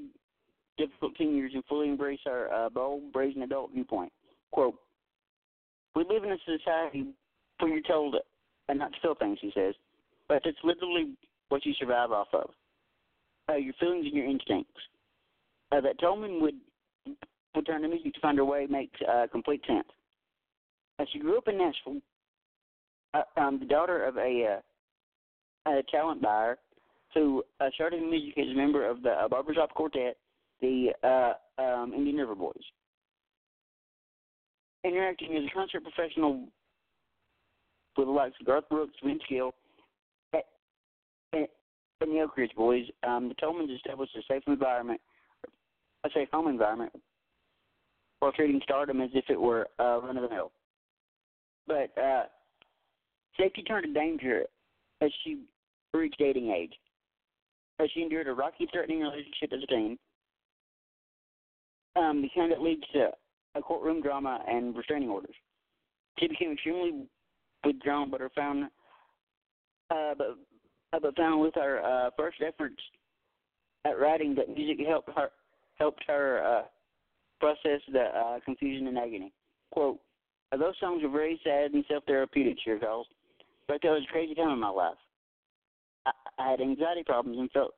difficult 0.78 1.16
teen 1.16 1.36
years 1.36 1.52
and 1.54 1.64
fully 1.66 1.90
embrace 1.90 2.20
our 2.26 2.52
uh, 2.54 2.70
bold, 2.70 3.12
brazen 3.12 3.44
adult 3.44 3.72
viewpoint. 3.74 4.12
Quote, 4.52 4.76
we 5.96 6.06
live 6.10 6.24
in 6.24 6.32
a 6.32 6.38
society 6.46 7.08
where 7.60 7.72
you're 7.72 7.82
told 7.82 8.16
uh, 8.16 8.74
not 8.74 8.94
to 8.94 9.00
feel 9.02 9.16
things, 9.16 9.38
he 9.42 9.52
says, 9.54 9.76
but 10.28 10.42
it's 10.46 10.58
literally 10.64 11.14
what 11.50 11.66
you 11.66 11.74
survive 11.80 12.12
off 12.12 12.28
of. 12.34 12.50
Uh, 13.50 13.56
your 13.56 13.74
feelings 13.80 14.06
and 14.06 14.16
your 14.16 14.26
instincts. 14.26 14.72
Uh, 15.72 15.82
that 15.82 16.00
Tolman 16.00 16.42
would, 16.42 16.56
would 17.56 17.66
turn 17.66 17.82
to 17.82 17.88
music 17.88 18.14
to 18.14 18.20
find 18.20 18.38
her 18.38 18.46
way 18.46 18.68
makes 18.70 19.00
uh, 19.10 19.28
complete 19.32 19.62
sense. 19.68 19.88
Uh, 21.00 21.06
she 21.12 21.20
grew 21.20 21.38
up 21.38 21.48
in 21.48 21.58
Nashville, 21.58 22.02
uh, 23.14 23.40
um, 23.40 23.60
the 23.60 23.66
daughter 23.66 24.06
of 24.06 24.18
a, 24.18 24.60
uh, 25.66 25.72
a 25.72 25.84
talent 25.92 26.22
buyer 26.22 26.58
who 27.14 27.44
uh, 27.60 27.70
started 27.76 28.02
music 28.02 28.38
as 28.38 28.48
a 28.52 28.56
member 28.56 28.88
of 28.88 29.02
the 29.02 29.10
uh, 29.10 29.28
Barbershop 29.28 29.74
Quartet 29.74 30.18
the 30.62 30.92
uh, 31.04 31.62
um, 31.62 31.94
Indian 31.94 32.18
River 32.18 32.36
Boys. 32.36 32.54
Interacting 34.84 35.36
as 35.36 35.44
a 35.44 35.54
concert 35.54 35.84
professional 35.84 36.48
with 37.98 38.08
the 38.08 38.12
likes 38.12 38.36
of 38.40 38.48
Garth 38.48 38.70
Brooks, 38.70 38.94
Vince 39.04 39.22
Gill, 39.30 39.54
and, 40.34 41.48
and 42.02 42.12
the 42.12 42.22
Oak 42.22 42.38
Ridge 42.38 42.52
Boys, 42.56 42.86
um, 43.08 43.28
the 43.28 43.36
Tolmans 43.36 43.70
established 43.72 44.16
a 44.16 44.22
safe 44.32 44.44
environment, 44.48 45.00
a 46.04 46.10
safe 46.14 46.30
home 46.32 46.48
environment, 46.48 46.92
while 48.20 48.32
treating 48.32 48.62
stardom 48.64 49.02
as 49.02 49.10
if 49.14 49.26
it 49.30 49.40
were 49.40 49.68
uh, 49.80 50.00
run 50.02 50.18
of 50.18 50.24
the 50.24 50.36
mill. 50.36 50.52
But 51.68 51.92
uh, 52.02 52.24
safety 53.40 53.62
turned 53.64 53.86
to 53.86 53.94
danger 53.94 54.46
as 55.02 55.12
she 55.24 55.44
reached 55.94 56.18
dating 56.18 56.50
age. 56.52 56.74
As 57.80 57.90
she 57.94 58.02
endured 58.02 58.28
a 58.28 58.34
rocky, 58.34 58.68
threatening 58.72 59.02
relationship 59.02 59.54
as 59.54 59.64
a 59.64 59.68
teen, 59.68 59.98
um, 61.96 62.28
kind 62.36 62.52
that 62.52 62.62
leads 62.62 62.84
to 62.94 63.10
a 63.56 63.62
courtroom 63.62 64.02
drama 64.02 64.40
and 64.48 64.76
restraining 64.76 65.10
orders. 65.10 65.36
She 66.20 66.28
became 66.28 66.52
extremely 66.52 67.06
withdrawn, 67.66 68.10
but 68.10 68.22
her 68.22 68.32
found, 68.36 68.66
uh, 69.90 70.14
but 70.18 70.38
uh, 70.94 71.00
but 71.02 71.16
found 71.16 71.42
with 71.42 71.56
her 71.56 71.82
uh, 71.84 72.10
first 72.18 72.38
efforts 72.46 72.82
at 73.86 74.00
writing 74.00 74.36
that 74.36 74.50
music 74.50 74.86
helped 74.88 75.10
her 75.16 75.30
helped 75.76 76.04
her 76.08 76.44
uh, 76.46 76.62
process 77.40 77.82
the 77.92 78.04
uh, 78.04 78.40
confusion 78.46 78.88
and 78.88 78.98
agony. 78.98 79.34
Quote: 79.72 80.00
Those 80.52 80.76
songs 80.80 81.02
were 81.04 81.10
very 81.10 81.40
sad 81.44 81.72
and 81.72 81.84
self-therapeutic, 81.90 82.58
she 82.64 82.72
recalls. 82.72 83.08
But 83.68 83.80
that 83.84 83.90
was 83.90 84.04
a 84.08 84.12
crazy 84.12 84.36
time 84.36 84.52
in 84.52 84.60
my 84.60 84.70
life. 84.70 84.98
I, 86.06 86.12
I 86.38 86.52
had 86.52 86.62
anxiety 86.62 87.04
problems 87.06 87.40
and 87.40 87.52
felt 87.52 87.74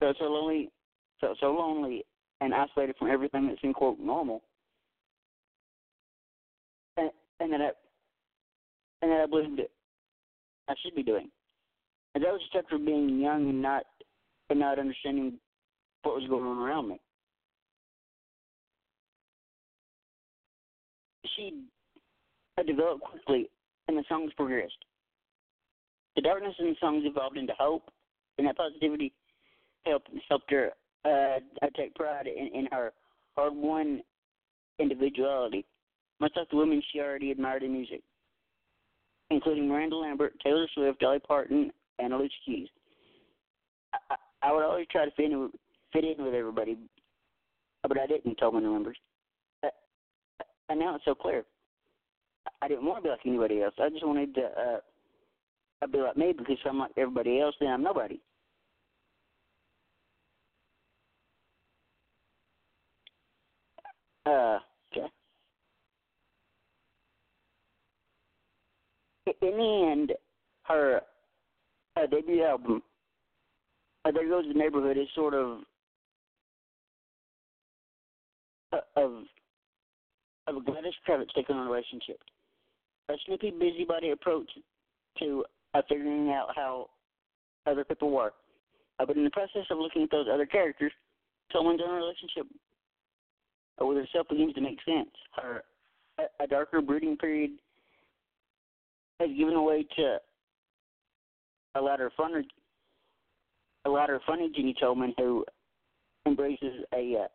felt 0.00 0.16
so 0.18 0.24
lonely, 0.24 0.70
felt 1.20 1.38
so 1.40 1.52
lonely 1.52 2.04
and 2.40 2.54
isolated 2.54 2.96
from 2.98 3.10
everything 3.10 3.48
that 3.48 3.56
seemed 3.60 3.74
quote 3.74 3.98
normal. 3.98 4.42
And, 6.96 7.10
and 7.40 7.52
that 7.52 7.60
I 7.60 7.70
and 9.02 9.10
that 9.10 9.20
I 9.20 9.26
believed 9.26 9.58
that 9.58 9.70
I 10.68 10.74
should 10.82 10.94
be 10.94 11.02
doing. 11.02 11.30
And 12.14 12.24
that 12.24 12.32
was 12.32 12.40
just 12.42 12.64
after 12.64 12.78
being 12.78 13.18
young 13.20 13.48
and 13.48 13.62
not 13.62 13.84
and 14.50 14.60
not 14.60 14.78
understanding 14.78 15.34
what 16.02 16.14
was 16.14 16.28
going 16.28 16.44
on 16.44 16.58
around 16.58 16.88
me. 16.88 17.00
She 21.36 21.64
had 22.56 22.66
developed 22.66 23.02
quickly 23.02 23.50
and 23.88 23.96
the 23.96 24.04
songs 24.08 24.32
progressed. 24.36 24.84
The 26.14 26.22
darkness 26.22 26.54
in 26.58 26.66
the 26.66 26.76
songs 26.80 27.02
evolved 27.04 27.36
into 27.36 27.52
hope, 27.58 27.90
and 28.38 28.46
that 28.46 28.56
positivity 28.56 29.12
helped 29.84 30.08
helped 30.28 30.50
her 30.50 30.72
uh, 31.06 31.38
I 31.62 31.68
take 31.76 31.94
pride 31.94 32.26
in, 32.26 32.48
in 32.54 32.68
her 32.72 32.92
hard-won 33.36 34.02
individuality, 34.78 35.64
much 36.20 36.32
like 36.36 36.48
the 36.50 36.56
women 36.56 36.82
she 36.92 37.00
already 37.00 37.30
admired 37.30 37.62
in 37.62 37.72
music, 37.72 38.02
including 39.30 39.68
Miranda 39.68 39.96
Lambert, 39.96 40.34
Taylor 40.42 40.66
Swift, 40.74 41.00
Dolly 41.00 41.18
Parton, 41.18 41.70
and 41.98 42.12
Alicia 42.12 42.34
Keys. 42.44 42.68
I, 43.92 44.16
I, 44.42 44.52
would 44.52 44.64
always 44.64 44.86
try 44.90 45.04
to 45.04 45.10
fit 45.12 45.26
in, 45.26 45.50
fit 45.92 46.04
in 46.04 46.24
with 46.24 46.34
everybody, 46.34 46.76
but 47.82 47.98
I 47.98 48.06
didn't, 48.06 48.36
Tolman 48.36 48.64
remembers. 48.64 48.96
Uh, 49.64 49.68
and 50.68 50.78
now 50.78 50.96
it's 50.96 51.04
so 51.04 51.14
clear. 51.14 51.44
I 52.62 52.68
didn't 52.68 52.84
want 52.84 52.98
to 52.98 53.02
be 53.02 53.08
like 53.10 53.20
anybody 53.26 53.62
else. 53.62 53.74
I 53.80 53.88
just 53.88 54.06
wanted 54.06 54.34
to 54.34 54.42
uh, 54.42 55.86
be 55.86 55.98
like 55.98 56.16
me 56.16 56.32
because 56.36 56.56
if 56.60 56.66
I'm 56.66 56.78
like 56.78 56.92
everybody 56.96 57.40
else, 57.40 57.54
then 57.60 57.70
I'm 57.70 57.82
nobody. 57.82 58.20
Uh, 64.26 64.58
okay. 64.90 65.06
In 69.42 69.56
the 69.56 69.88
end, 69.92 70.12
her 70.64 71.00
uh, 71.96 72.06
debut 72.06 72.42
album, 72.42 72.82
uh, 74.04 74.10
There 74.10 74.28
Goes 74.28 74.44
the 74.48 74.58
Neighborhood 74.58 74.98
is 74.98 75.06
sort 75.14 75.34
of 75.34 75.58
uh, 78.72 78.78
of 78.96 79.12
of 80.48 80.56
a 80.56 80.60
Gladys 80.60 80.92
Kravitz 81.08 81.32
taking 81.34 81.56
on 81.56 81.66
a 81.66 81.70
relationship. 81.70 82.18
A 83.08 83.14
snippy, 83.26 83.50
busybody 83.50 84.10
approach 84.10 84.48
to 85.20 85.44
uh, 85.74 85.82
figuring 85.88 86.30
out 86.30 86.48
how 86.54 86.88
other 87.66 87.84
people 87.84 88.10
work. 88.10 88.34
Uh, 88.98 89.06
but 89.06 89.16
in 89.16 89.24
the 89.24 89.30
process 89.30 89.64
of 89.70 89.78
looking 89.78 90.02
at 90.02 90.10
those 90.10 90.26
other 90.32 90.46
characters, 90.46 90.92
someone's 91.52 91.80
own 91.84 91.94
relationship 91.94 92.46
with 93.80 93.98
herself 93.98 94.28
begins 94.28 94.54
to 94.54 94.60
make 94.60 94.78
sense. 94.84 95.10
Her 95.34 95.62
a, 96.18 96.44
a 96.44 96.46
darker 96.46 96.80
brooding 96.80 97.16
period 97.16 97.50
has 99.20 99.30
given 99.36 99.62
way 99.64 99.86
to 99.96 100.18
a 101.74 101.80
lighter, 101.80 102.10
funner, 102.18 102.42
a 103.84 103.90
lighter, 103.90 104.20
funny 104.26 104.50
Jenny 104.54 104.74
Tolman 104.80 105.14
who 105.18 105.44
embraces 106.26 106.84
a 106.94 107.24
uh, 107.24 107.28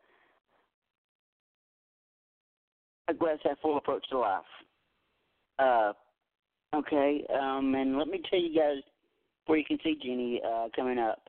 a 3.08 3.14
glass 3.14 3.38
half 3.44 3.60
full 3.62 3.78
approach 3.78 4.04
to 4.10 4.20
life. 4.20 4.44
Uh, 5.60 5.94
okay, 6.76 7.24
um, 7.40 7.76
and 7.76 7.98
let 7.98 8.08
me 8.08 8.22
tell 8.30 8.40
you 8.40 8.58
guys 8.58 8.78
where 9.46 9.58
you 9.58 9.66
can 9.66 9.78
see 9.84 9.98
Jenny 10.02 10.42
uh, 10.46 10.68
coming 10.76 10.98
up. 10.98 11.22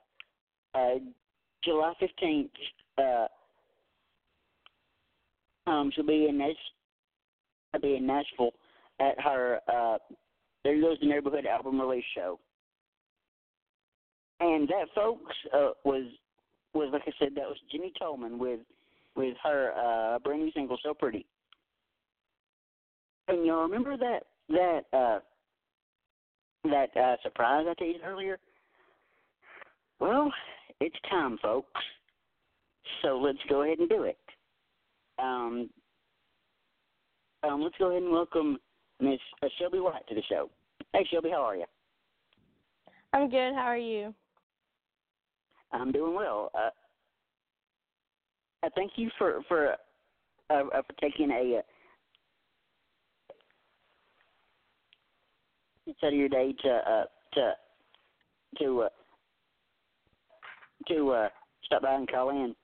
Uh, 0.74 0.94
July 1.64 1.92
fifteenth, 2.00 2.50
uh, 2.98 3.26
um, 5.66 5.90
she'll 5.94 6.06
be 6.06 6.26
in 6.28 6.38
Nash, 6.38 6.56
I'll 7.74 7.80
be 7.80 7.96
in 7.96 8.06
Nashville 8.06 8.52
at 9.00 9.20
her 9.20 9.60
uh, 9.72 9.98
There 10.64 10.80
Goes 10.80 10.98
the 11.00 11.06
Neighborhood 11.06 11.46
album 11.46 11.80
release 11.80 12.04
show. 12.14 12.38
And 14.40 14.68
that, 14.68 14.86
folks, 14.94 15.34
uh, 15.54 15.70
was 15.84 16.04
was 16.74 16.88
like 16.92 17.02
I 17.06 17.12
said, 17.18 17.34
that 17.36 17.44
was 17.44 17.56
Jenny 17.70 17.92
Tolman 17.98 18.38
with 18.38 18.60
with 19.14 19.36
her 19.42 19.72
uh, 19.72 20.18
brand 20.18 20.42
new 20.42 20.50
single 20.52 20.78
"So 20.82 20.94
Pretty." 20.94 21.26
And 23.28 23.46
y'all 23.46 23.62
remember 23.62 23.96
that 23.96 24.24
that 24.48 24.80
uh, 24.92 25.20
that 26.64 26.96
uh, 26.96 27.16
surprise 27.22 27.66
I 27.68 27.74
teased 27.74 28.00
earlier? 28.04 28.38
Well, 30.00 30.32
it's 30.80 30.96
time, 31.08 31.38
folks. 31.40 31.80
So 33.02 33.18
let's 33.18 33.38
go 33.48 33.62
ahead 33.62 33.78
and 33.78 33.88
do 33.88 34.02
it. 34.02 34.18
Um, 35.22 35.70
um, 37.44 37.62
let's 37.62 37.74
go 37.78 37.90
ahead 37.90 38.02
and 38.02 38.12
welcome 38.12 38.58
Miss 39.00 39.20
uh, 39.42 39.48
Shelby 39.58 39.78
White 39.78 40.06
to 40.08 40.14
the 40.14 40.22
show. 40.28 40.50
Hey, 40.92 41.06
Shelby, 41.10 41.30
how 41.30 41.42
are 41.42 41.56
you? 41.56 41.64
I'm 43.12 43.30
good. 43.30 43.54
How 43.54 43.62
are 43.62 43.76
you? 43.76 44.14
I'm 45.72 45.92
doing 45.92 46.14
well. 46.14 46.50
Uh, 46.54 46.70
I 48.64 48.68
thank 48.74 48.92
you 48.96 49.10
for 49.16 49.42
for 49.48 49.72
uh, 50.50 50.54
uh, 50.54 50.62
for 50.70 50.94
taking 51.00 51.30
a 51.30 51.58
uh, 51.58 51.62
out 56.04 56.12
of 56.12 56.18
your 56.18 56.28
day 56.28 56.54
to 56.62 56.70
uh, 56.70 57.04
to 57.34 57.52
to 58.58 58.80
uh, 58.82 58.88
to 60.88 61.10
uh, 61.10 61.28
stop 61.64 61.82
by 61.82 61.94
and 61.94 62.10
call 62.10 62.30
in. 62.30 62.54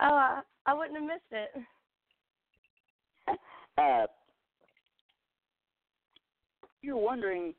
Oh, 0.00 0.14
I, 0.14 0.40
I 0.66 0.74
wouldn't 0.74 0.96
have 0.98 1.06
missed 1.06 1.32
it. 1.32 1.50
Uh, 3.78 4.06
you're 6.82 6.96
wondering. 6.96 7.54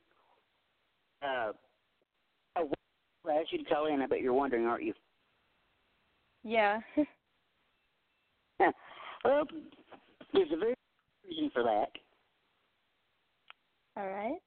Uh, 1.24 1.54
uh, 2.58 2.64
I 3.26 3.32
asked 3.32 3.54
you 3.54 3.60
to 3.60 3.64
call 3.64 3.88
in. 3.88 4.02
I 4.02 4.06
bet 4.06 4.20
you're 4.20 4.34
wondering, 4.34 4.66
aren't 4.66 4.84
you? 4.84 4.94
Yeah. 6.44 6.82
well, 9.24 9.44
there's 10.34 10.52
a 10.54 10.58
very 10.58 10.76
good 10.76 11.30
reason 11.30 11.52
for 11.54 11.64
that. 11.64 11.88
All 13.98 14.08
right. 14.08 14.40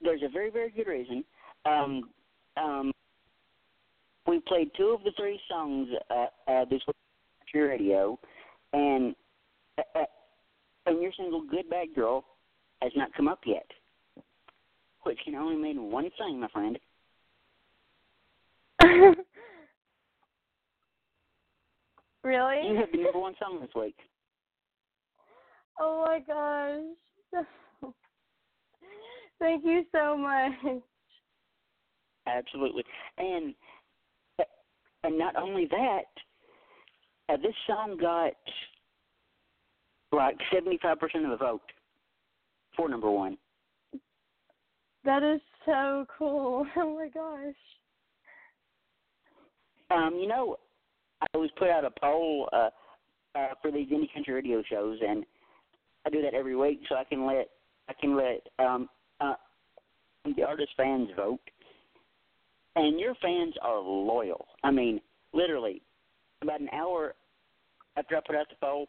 There's 0.00 0.22
a 0.22 0.28
very, 0.28 0.50
very 0.50 0.70
good 0.70 0.86
reason. 0.86 1.24
Um, 1.64 2.10
um, 2.56 2.92
we 4.26 4.40
played 4.40 4.70
two 4.76 4.88
of 4.88 5.02
the 5.04 5.12
three 5.16 5.40
songs 5.48 5.88
uh, 6.10 6.26
uh, 6.50 6.64
this 6.64 6.82
week 6.86 6.96
on 7.40 7.46
your 7.54 7.68
radio, 7.68 8.18
and 8.72 9.14
uh, 9.78 9.82
uh, 10.00 10.04
and 10.86 11.00
your 11.02 11.12
single 11.16 11.42
"Good 11.42 11.70
Bad 11.70 11.94
Girl" 11.94 12.24
has 12.82 12.92
not 12.96 13.14
come 13.14 13.28
up 13.28 13.40
yet, 13.46 13.66
which 15.02 15.18
can 15.24 15.34
only 15.34 15.56
mean 15.56 15.90
one 15.90 16.10
thing, 16.18 16.40
my 16.40 16.48
friend. 16.48 16.78
really? 22.24 22.68
You 22.68 22.76
have 22.76 22.92
the 22.92 22.98
number 22.98 23.18
one 23.18 23.34
song 23.38 23.60
this 23.60 23.70
week. 23.74 23.96
Oh 25.78 26.06
my 26.06 26.20
gosh. 26.20 27.44
Thank 29.38 29.62
you 29.62 29.84
so 29.92 30.16
much. 30.16 30.80
Absolutely, 32.26 32.82
and 33.18 33.54
and 35.06 35.16
not 35.16 35.36
only 35.36 35.66
that, 35.70 36.02
uh, 37.28 37.36
this 37.36 37.54
song 37.66 37.96
got 38.00 38.32
like 40.12 40.36
seventy 40.52 40.78
five 40.82 40.98
percent 40.98 41.24
of 41.24 41.30
the 41.30 41.36
vote 41.36 41.62
for 42.76 42.88
number 42.88 43.10
one. 43.10 43.38
That 45.04 45.22
is 45.22 45.40
so 45.64 46.06
cool. 46.18 46.66
Oh 46.76 46.96
my 46.96 47.08
gosh. 47.08 47.54
Um, 49.88 50.18
you 50.20 50.26
know, 50.26 50.56
I 51.22 51.26
always 51.34 51.52
put 51.56 51.70
out 51.70 51.84
a 51.84 51.90
poll 52.00 52.48
uh, 52.52 52.70
uh, 53.36 53.48
for 53.62 53.70
these 53.70 53.88
indie 53.88 54.12
country 54.12 54.34
radio 54.34 54.62
shows, 54.68 54.98
and 55.06 55.24
I 56.04 56.10
do 56.10 56.20
that 56.22 56.34
every 56.34 56.56
week 56.56 56.80
so 56.88 56.96
I 56.96 57.04
can 57.04 57.24
let 57.24 57.50
I 57.88 57.92
can 58.00 58.16
let 58.16 58.46
um, 58.58 58.88
uh, 59.20 59.34
the 60.36 60.42
artist 60.42 60.70
fans 60.76 61.08
vote. 61.16 61.40
And 62.76 63.00
your 63.00 63.14
fans 63.22 63.54
are 63.62 63.80
loyal. 63.80 64.46
I 64.62 64.70
mean, 64.70 65.00
literally, 65.32 65.82
about 66.42 66.60
an 66.60 66.68
hour 66.72 67.14
after 67.96 68.16
I 68.16 68.20
put 68.26 68.36
out 68.36 68.46
the 68.50 68.56
poll, 68.60 68.86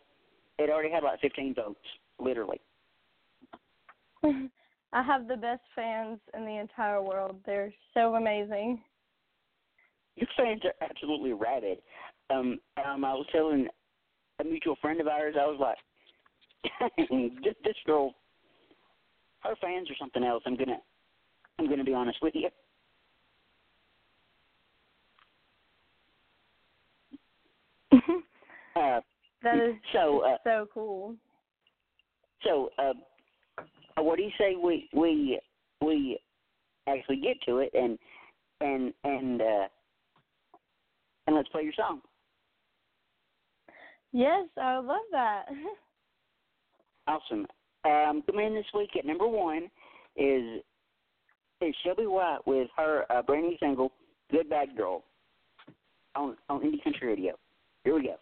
it 0.60 0.70
already 0.70 0.92
had 0.92 1.04
like 1.04 1.22
15 1.22 1.56
votes. 1.56 1.80
Literally. 2.20 2.60
I 4.94 5.04
have 5.04 5.28
the 5.28 5.38
best 5.38 5.62
fans 5.76 6.20
in 6.36 6.46
the 6.46 6.60
entire 6.60 7.02
world. 7.02 7.38
They're 7.46 7.74
so 7.94 8.16
amazing. 8.16 8.82
Your 10.16 10.28
fans 10.36 10.62
are 10.66 10.74
absolutely 10.90 11.34
rabid. 11.34 11.78
Um, 12.30 12.60
um, 12.84 13.06
I 13.06 13.14
was 13.14 13.28
telling 13.32 13.68
a 14.40 14.44
mutual 14.44 14.76
friend 14.82 15.00
of 15.00 15.08
ours, 15.08 15.36
I 15.40 15.46
was 15.46 15.60
like, 15.60 16.92
this, 17.44 17.54
this 17.64 17.76
girl, 17.86 18.14
her 19.42 19.56
fans 19.62 19.90
are 19.90 19.96
something 20.00 20.24
else. 20.24 20.44
I'm 20.46 20.58
gonna, 20.58 20.80
I'm 21.60 21.70
gonna 21.70 21.84
be 21.84 21.94
honest 21.94 22.18
with 22.22 22.34
you. 22.36 22.50
Uh, 28.78 29.02
that 29.44 29.56
is 29.58 29.76
so. 29.94 30.22
Uh, 30.26 30.38
so 30.44 30.68
cool. 30.74 31.16
So, 32.44 32.70
uh, 32.78 32.94
what 33.98 34.18
do 34.18 34.24
you 34.24 34.32
say 34.38 34.56
we 34.62 34.90
we 34.94 35.40
we 35.82 36.20
actually 36.88 37.18
get 37.18 37.38
to 37.46 37.60
it 37.60 37.72
and 37.74 37.98
and 38.62 38.94
and 39.04 39.42
uh, 39.42 39.68
and 41.28 41.36
let's 41.36 41.50
play 41.50 41.64
your 41.64 41.74
song. 41.74 42.02
Yes, 44.12 44.48
I 44.60 44.78
would 44.78 44.88
love 44.88 44.98
that. 45.12 45.46
Awesome. 47.10 47.48
Um, 47.86 48.22
coming 48.30 48.48
in 48.48 48.54
this 48.54 48.66
week 48.74 48.90
at 49.00 49.06
number 49.06 49.26
one 49.26 49.70
is 50.18 50.62
is 51.62 51.74
Shelby 51.86 52.06
White 52.06 52.40
with 52.46 52.68
her 52.76 53.06
uh, 53.10 53.22
brand 53.22 53.48
new 53.48 53.56
single 53.62 53.94
"Good 54.30 54.50
Bad 54.50 54.76
Girl" 54.76 55.06
on 56.18 56.36
on 56.50 56.60
Indie 56.60 56.84
Country 56.84 57.08
Radio. 57.08 57.36
Here 57.86 57.96
we 57.96 58.04
go. 58.04 58.18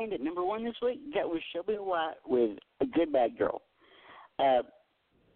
And 0.00 0.14
at 0.14 0.22
number 0.22 0.42
one 0.42 0.64
this 0.64 0.76
week, 0.80 0.98
that 1.14 1.28
was 1.28 1.42
Shelby 1.52 1.74
White 1.74 2.14
with 2.26 2.56
"A 2.80 2.86
Good 2.86 3.12
Bad 3.12 3.36
Girl." 3.36 3.60
Uh, 4.38 4.62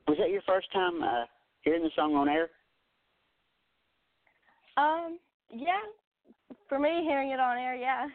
was 0.08 0.16
that 0.18 0.30
your 0.30 0.40
first 0.46 0.72
time 0.72 1.02
uh, 1.02 1.24
hearing 1.60 1.82
the 1.82 1.90
song 1.94 2.14
on 2.14 2.30
air? 2.30 2.48
Um, 4.78 5.18
yeah. 5.52 5.82
For 6.68 6.78
me, 6.78 7.02
hearing 7.06 7.30
it 7.30 7.40
on 7.40 7.58
air, 7.58 7.74
yeah. 7.74 8.06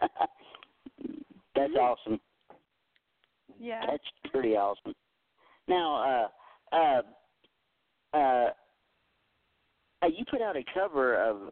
That's 1.54 1.74
awesome. 1.78 2.18
yeah. 3.60 3.82
That's 3.86 4.32
pretty 4.32 4.56
awesome. 4.56 4.94
Now, 5.68 6.30
uh, 6.72 6.76
uh, 6.76 7.02
uh, 8.16 8.50
uh, 10.02 10.06
you 10.06 10.24
put 10.30 10.40
out 10.40 10.56
a 10.56 10.64
cover 10.72 11.22
of 11.22 11.50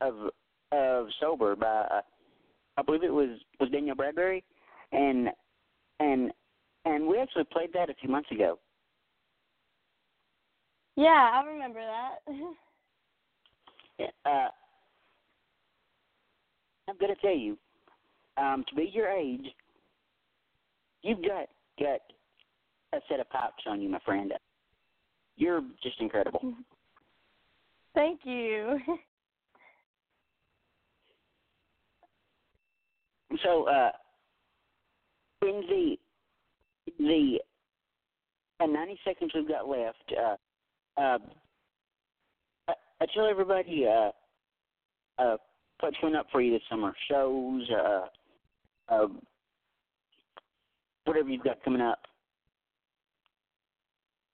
of 0.00 0.30
of 0.70 1.06
"Sober" 1.20 1.56
by 1.56 1.66
uh, 1.90 2.00
I 2.78 2.82
believe 2.82 3.02
it 3.02 3.12
was 3.12 3.40
was 3.58 3.70
Danielle 3.70 3.96
Bradbery, 3.96 4.42
and 4.92 5.28
and 5.98 6.30
and 6.84 7.06
we 7.06 7.18
actually 7.18 7.44
played 7.52 7.72
that 7.74 7.90
a 7.90 7.94
few 7.94 8.08
months 8.08 8.30
ago. 8.30 8.58
Yeah, 10.96 11.30
I 11.34 11.44
remember 11.46 11.80
that. 11.80 12.34
Uh, 14.24 14.46
I'm 16.88 16.96
gonna 17.00 17.16
tell 17.20 17.36
you, 17.36 17.58
um, 18.36 18.64
to 18.68 18.74
be 18.76 18.88
your 18.94 19.08
age, 19.08 19.44
you've 21.02 21.22
got 21.22 21.48
got 21.80 22.00
a 22.92 23.00
set 23.08 23.18
of 23.18 23.28
pipes 23.28 23.64
on 23.66 23.82
you, 23.82 23.88
my 23.88 23.98
friend. 24.04 24.32
You're 25.36 25.62
just 25.82 26.00
incredible. 26.00 26.54
Thank 27.94 28.20
you. 28.22 28.78
So, 33.44 33.68
uh, 33.68 33.90
in 35.42 35.62
the 35.68 35.96
the 36.98 37.38
uh, 38.60 38.66
90 38.66 38.98
seconds 39.04 39.30
we've 39.34 39.48
got 39.48 39.68
left, 39.68 40.12
uh, 40.18 41.00
uh, 41.00 41.18
I, 42.68 42.72
I 43.00 43.06
tell 43.14 43.26
everybody 43.26 43.86
uh, 43.86 44.10
uh, 45.22 45.36
what's 45.80 45.96
up 46.16 46.26
for 46.32 46.40
you 46.40 46.52
this 46.52 46.62
summer. 46.68 46.92
Shows, 47.08 47.68
uh, 47.70 48.06
uh, 48.88 49.06
whatever 51.04 51.28
you've 51.28 51.44
got 51.44 51.62
coming 51.62 51.82
up. 51.82 52.00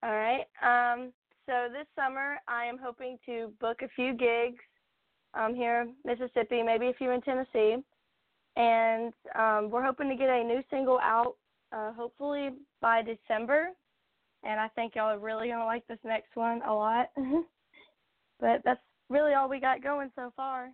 All 0.03 0.13
right. 0.13 0.45
Um, 0.63 1.13
so 1.47 1.69
this 1.73 1.87
summer, 1.97 2.37
I 2.49 2.65
am 2.65 2.79
hoping 2.83 3.19
to 3.27 3.53
book 3.61 3.79
a 3.83 3.89
few 3.95 4.15
gigs 4.15 4.63
um, 5.35 5.55
here 5.55 5.83
in 5.83 5.95
Mississippi, 6.05 6.63
maybe 6.63 6.89
a 6.89 6.95
few 6.95 7.11
in 7.11 7.21
Tennessee. 7.23 7.77
And 8.57 9.13
um, 9.35 9.71
we're 9.71 9.85
hoping 9.85 10.09
to 10.09 10.17
get 10.17 10.29
a 10.29 10.45
new 10.45 10.63
single 10.71 10.99
out 11.01 11.35
uh, 11.73 11.93
hopefully 11.93 12.51
by 12.81 13.03
December. 13.03 13.69
And 14.45 14.61
I 14.61 14.69
think 14.69 14.95
y'all 14.95 15.11
are 15.11 15.19
really 15.19 15.49
going 15.49 15.59
to 15.59 15.65
like 15.65 15.87
this 15.89 15.99
next 16.05 16.37
one 16.37 16.63
a 16.67 16.73
lot. 16.73 17.11
but 18.41 18.61
that's 18.65 18.81
really 19.09 19.35
all 19.35 19.49
we 19.49 19.61
got 19.61 19.83
going 19.83 20.11
so 20.15 20.33
far. 20.37 20.71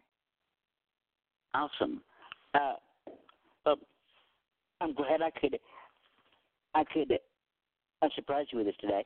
Awesome. 1.55 2.01
Uh, 2.55 2.75
well, 3.65 3.77
I'm 4.81 4.95
glad 4.95 5.23
I 5.23 5.31
could 5.31 5.59
I 6.75 6.85
could 6.85 7.19
uh, 8.03 8.09
surprise 8.15 8.47
you 8.53 8.59
with 8.59 8.67
this 8.67 8.77
today. 8.81 9.05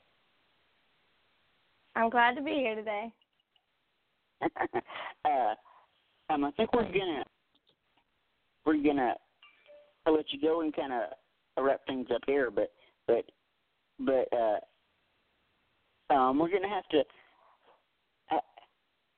I'm 1.96 2.10
glad 2.10 2.34
to 2.36 2.42
be 2.42 2.52
here 2.52 2.74
today. 2.74 3.12
uh, 4.42 5.54
um, 6.30 6.44
I 6.44 6.50
think 6.52 6.72
we're 6.74 6.84
gonna 6.84 7.24
we're 8.64 8.82
gonna 8.82 9.14
I'll 10.06 10.14
let 10.14 10.32
you 10.32 10.40
go 10.40 10.60
and 10.60 10.74
kind 10.74 10.92
of 10.92 11.64
wrap 11.64 11.80
things 11.86 12.08
up 12.14 12.22
here, 12.26 12.50
but 12.50 12.72
but 13.06 13.24
but 13.98 14.28
uh, 14.36 14.58
um, 16.14 16.38
we're 16.38 16.50
gonna 16.50 16.68
have 16.68 16.88
to 16.90 17.02
ha- 18.26 18.40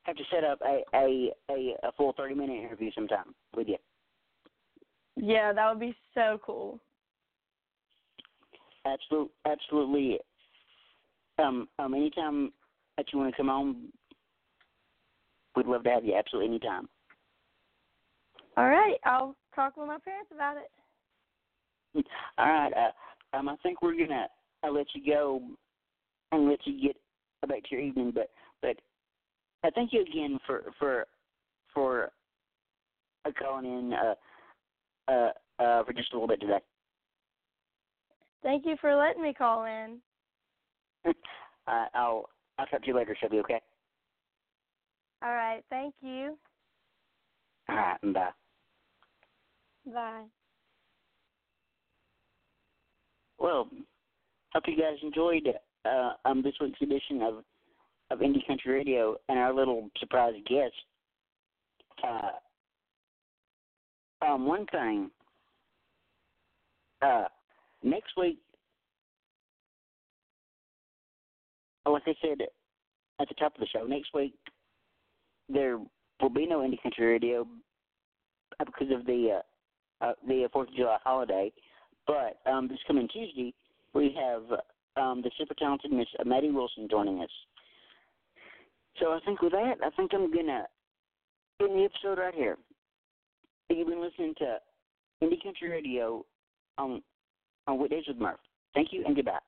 have 0.04 0.16
to 0.16 0.22
set 0.30 0.44
up 0.44 0.60
a 0.62 0.82
a 0.94 1.32
a, 1.50 1.74
a 1.84 1.92
full 1.96 2.12
thirty 2.16 2.34
minute 2.34 2.62
interview 2.62 2.90
sometime 2.94 3.34
with 3.56 3.68
you. 3.68 3.76
Yeah, 5.16 5.52
that 5.52 5.70
would 5.70 5.80
be 5.80 5.96
so 6.14 6.38
cool. 6.44 6.78
Absolutely, 8.84 9.32
absolutely. 9.46 10.18
Um, 11.38 11.68
um, 11.78 11.94
anytime 11.94 12.52
that 12.96 13.06
you 13.12 13.18
want 13.18 13.30
to 13.30 13.36
come 13.36 13.50
on, 13.50 13.88
we'd 15.54 15.66
love 15.66 15.84
to 15.84 15.90
have 15.90 16.04
you. 16.04 16.14
Absolutely, 16.14 16.50
anytime. 16.50 16.88
All 18.56 18.68
right, 18.68 18.96
I'll 19.04 19.36
talk 19.54 19.76
with 19.76 19.86
my 19.86 19.98
parents 19.98 20.30
about 20.34 20.56
it. 20.56 20.70
All 22.38 22.46
right. 22.46 22.72
Uh, 22.72 23.36
um, 23.36 23.48
I 23.48 23.56
think 23.62 23.82
we're 23.82 23.96
gonna 23.96 24.26
uh, 24.66 24.70
let 24.70 24.86
you 24.94 25.12
go 25.12 25.42
and 26.32 26.48
let 26.48 26.58
you 26.64 26.80
get 26.80 26.96
back 27.48 27.62
to 27.62 27.68
your 27.70 27.80
evening, 27.80 28.12
but 28.14 28.30
but 28.62 28.76
I 29.64 29.70
thank 29.70 29.92
you 29.92 30.02
again 30.02 30.38
for 30.46 30.64
for 30.78 31.06
for 31.72 32.10
uh, 33.24 33.30
calling 33.38 33.66
in 33.66 33.92
uh, 33.92 34.14
uh, 35.10 35.30
uh, 35.62 35.84
for 35.84 35.92
just 35.92 36.12
a 36.12 36.16
little 36.16 36.28
bit 36.28 36.40
today. 36.40 36.60
Thank 38.42 38.64
you 38.64 38.76
for 38.80 38.94
letting 38.94 39.22
me 39.22 39.34
call 39.34 39.64
in. 39.64 39.98
uh, 41.06 41.86
I'll 41.94 42.28
I'll 42.58 42.66
talk 42.66 42.82
to 42.82 42.86
you 42.86 42.96
later, 42.96 43.16
Shelby. 43.20 43.40
Okay. 43.40 43.60
All 45.22 45.32
right. 45.32 45.62
Thank 45.70 45.94
you. 46.00 46.36
All 47.68 47.76
right. 47.76 47.98
Bye. 48.12 48.30
Bye. 49.92 50.24
Well, 53.38 53.68
hope 54.52 54.64
you 54.66 54.76
guys 54.76 54.96
enjoyed 55.02 55.48
uh, 55.84 56.12
um, 56.24 56.42
this 56.42 56.54
week's 56.60 56.80
edition 56.82 57.22
of 57.22 57.44
of 58.10 58.20
Indie 58.20 58.46
Country 58.46 58.72
Radio 58.72 59.16
and 59.28 59.38
our 59.38 59.52
little 59.52 59.90
surprise 59.98 60.34
guest. 60.48 60.74
Uh, 62.06 62.30
um, 64.24 64.46
one 64.46 64.66
thing. 64.66 65.10
Uh, 67.02 67.24
next 67.82 68.12
week, 68.16 68.38
oh, 71.84 71.92
like 71.92 72.04
I 72.06 72.14
said 72.22 72.46
at 73.20 73.28
the 73.28 73.34
top 73.34 73.54
of 73.54 73.60
the 73.60 73.66
show, 73.66 73.84
next 73.84 74.14
week 74.14 74.34
there 75.48 75.78
will 76.20 76.30
be 76.30 76.46
no 76.46 76.60
Indie 76.60 76.82
Country 76.82 77.06
Radio 77.06 77.46
because 78.64 78.88
of 78.94 79.04
the 79.04 79.38
uh, 79.38 79.42
uh, 80.00 80.12
the 80.26 80.48
Fourth 80.52 80.68
of 80.68 80.74
July 80.74 80.98
holiday. 81.02 81.52
But 82.06 82.38
um, 82.50 82.68
this 82.68 82.78
coming 82.86 83.08
Tuesday, 83.08 83.52
we 83.94 84.16
have 84.18 84.42
um, 84.96 85.22
the 85.22 85.30
super 85.38 85.54
talented 85.54 85.92
Miss 85.92 86.06
Maddie 86.24 86.50
Wilson 86.50 86.88
joining 86.90 87.20
us. 87.20 87.30
So 89.00 89.12
I 89.12 89.18
think 89.24 89.42
with 89.42 89.52
that, 89.52 89.74
I 89.84 89.90
think 89.90 90.12
I'm 90.14 90.32
gonna 90.32 90.64
end 91.60 91.78
the 91.78 91.84
episode 91.84 92.20
right 92.20 92.34
here. 92.34 92.56
You've 93.68 93.88
been 93.88 94.00
listening 94.00 94.34
to 94.38 94.58
Indie 95.22 95.42
Country 95.42 95.68
Radio 95.70 96.24
on 96.78 97.02
on 97.66 97.78
Weekdays 97.78 98.04
with 98.06 98.18
Murph. 98.18 98.40
Thank 98.74 98.92
you 98.92 99.04
and 99.04 99.16
goodbye. 99.16 99.38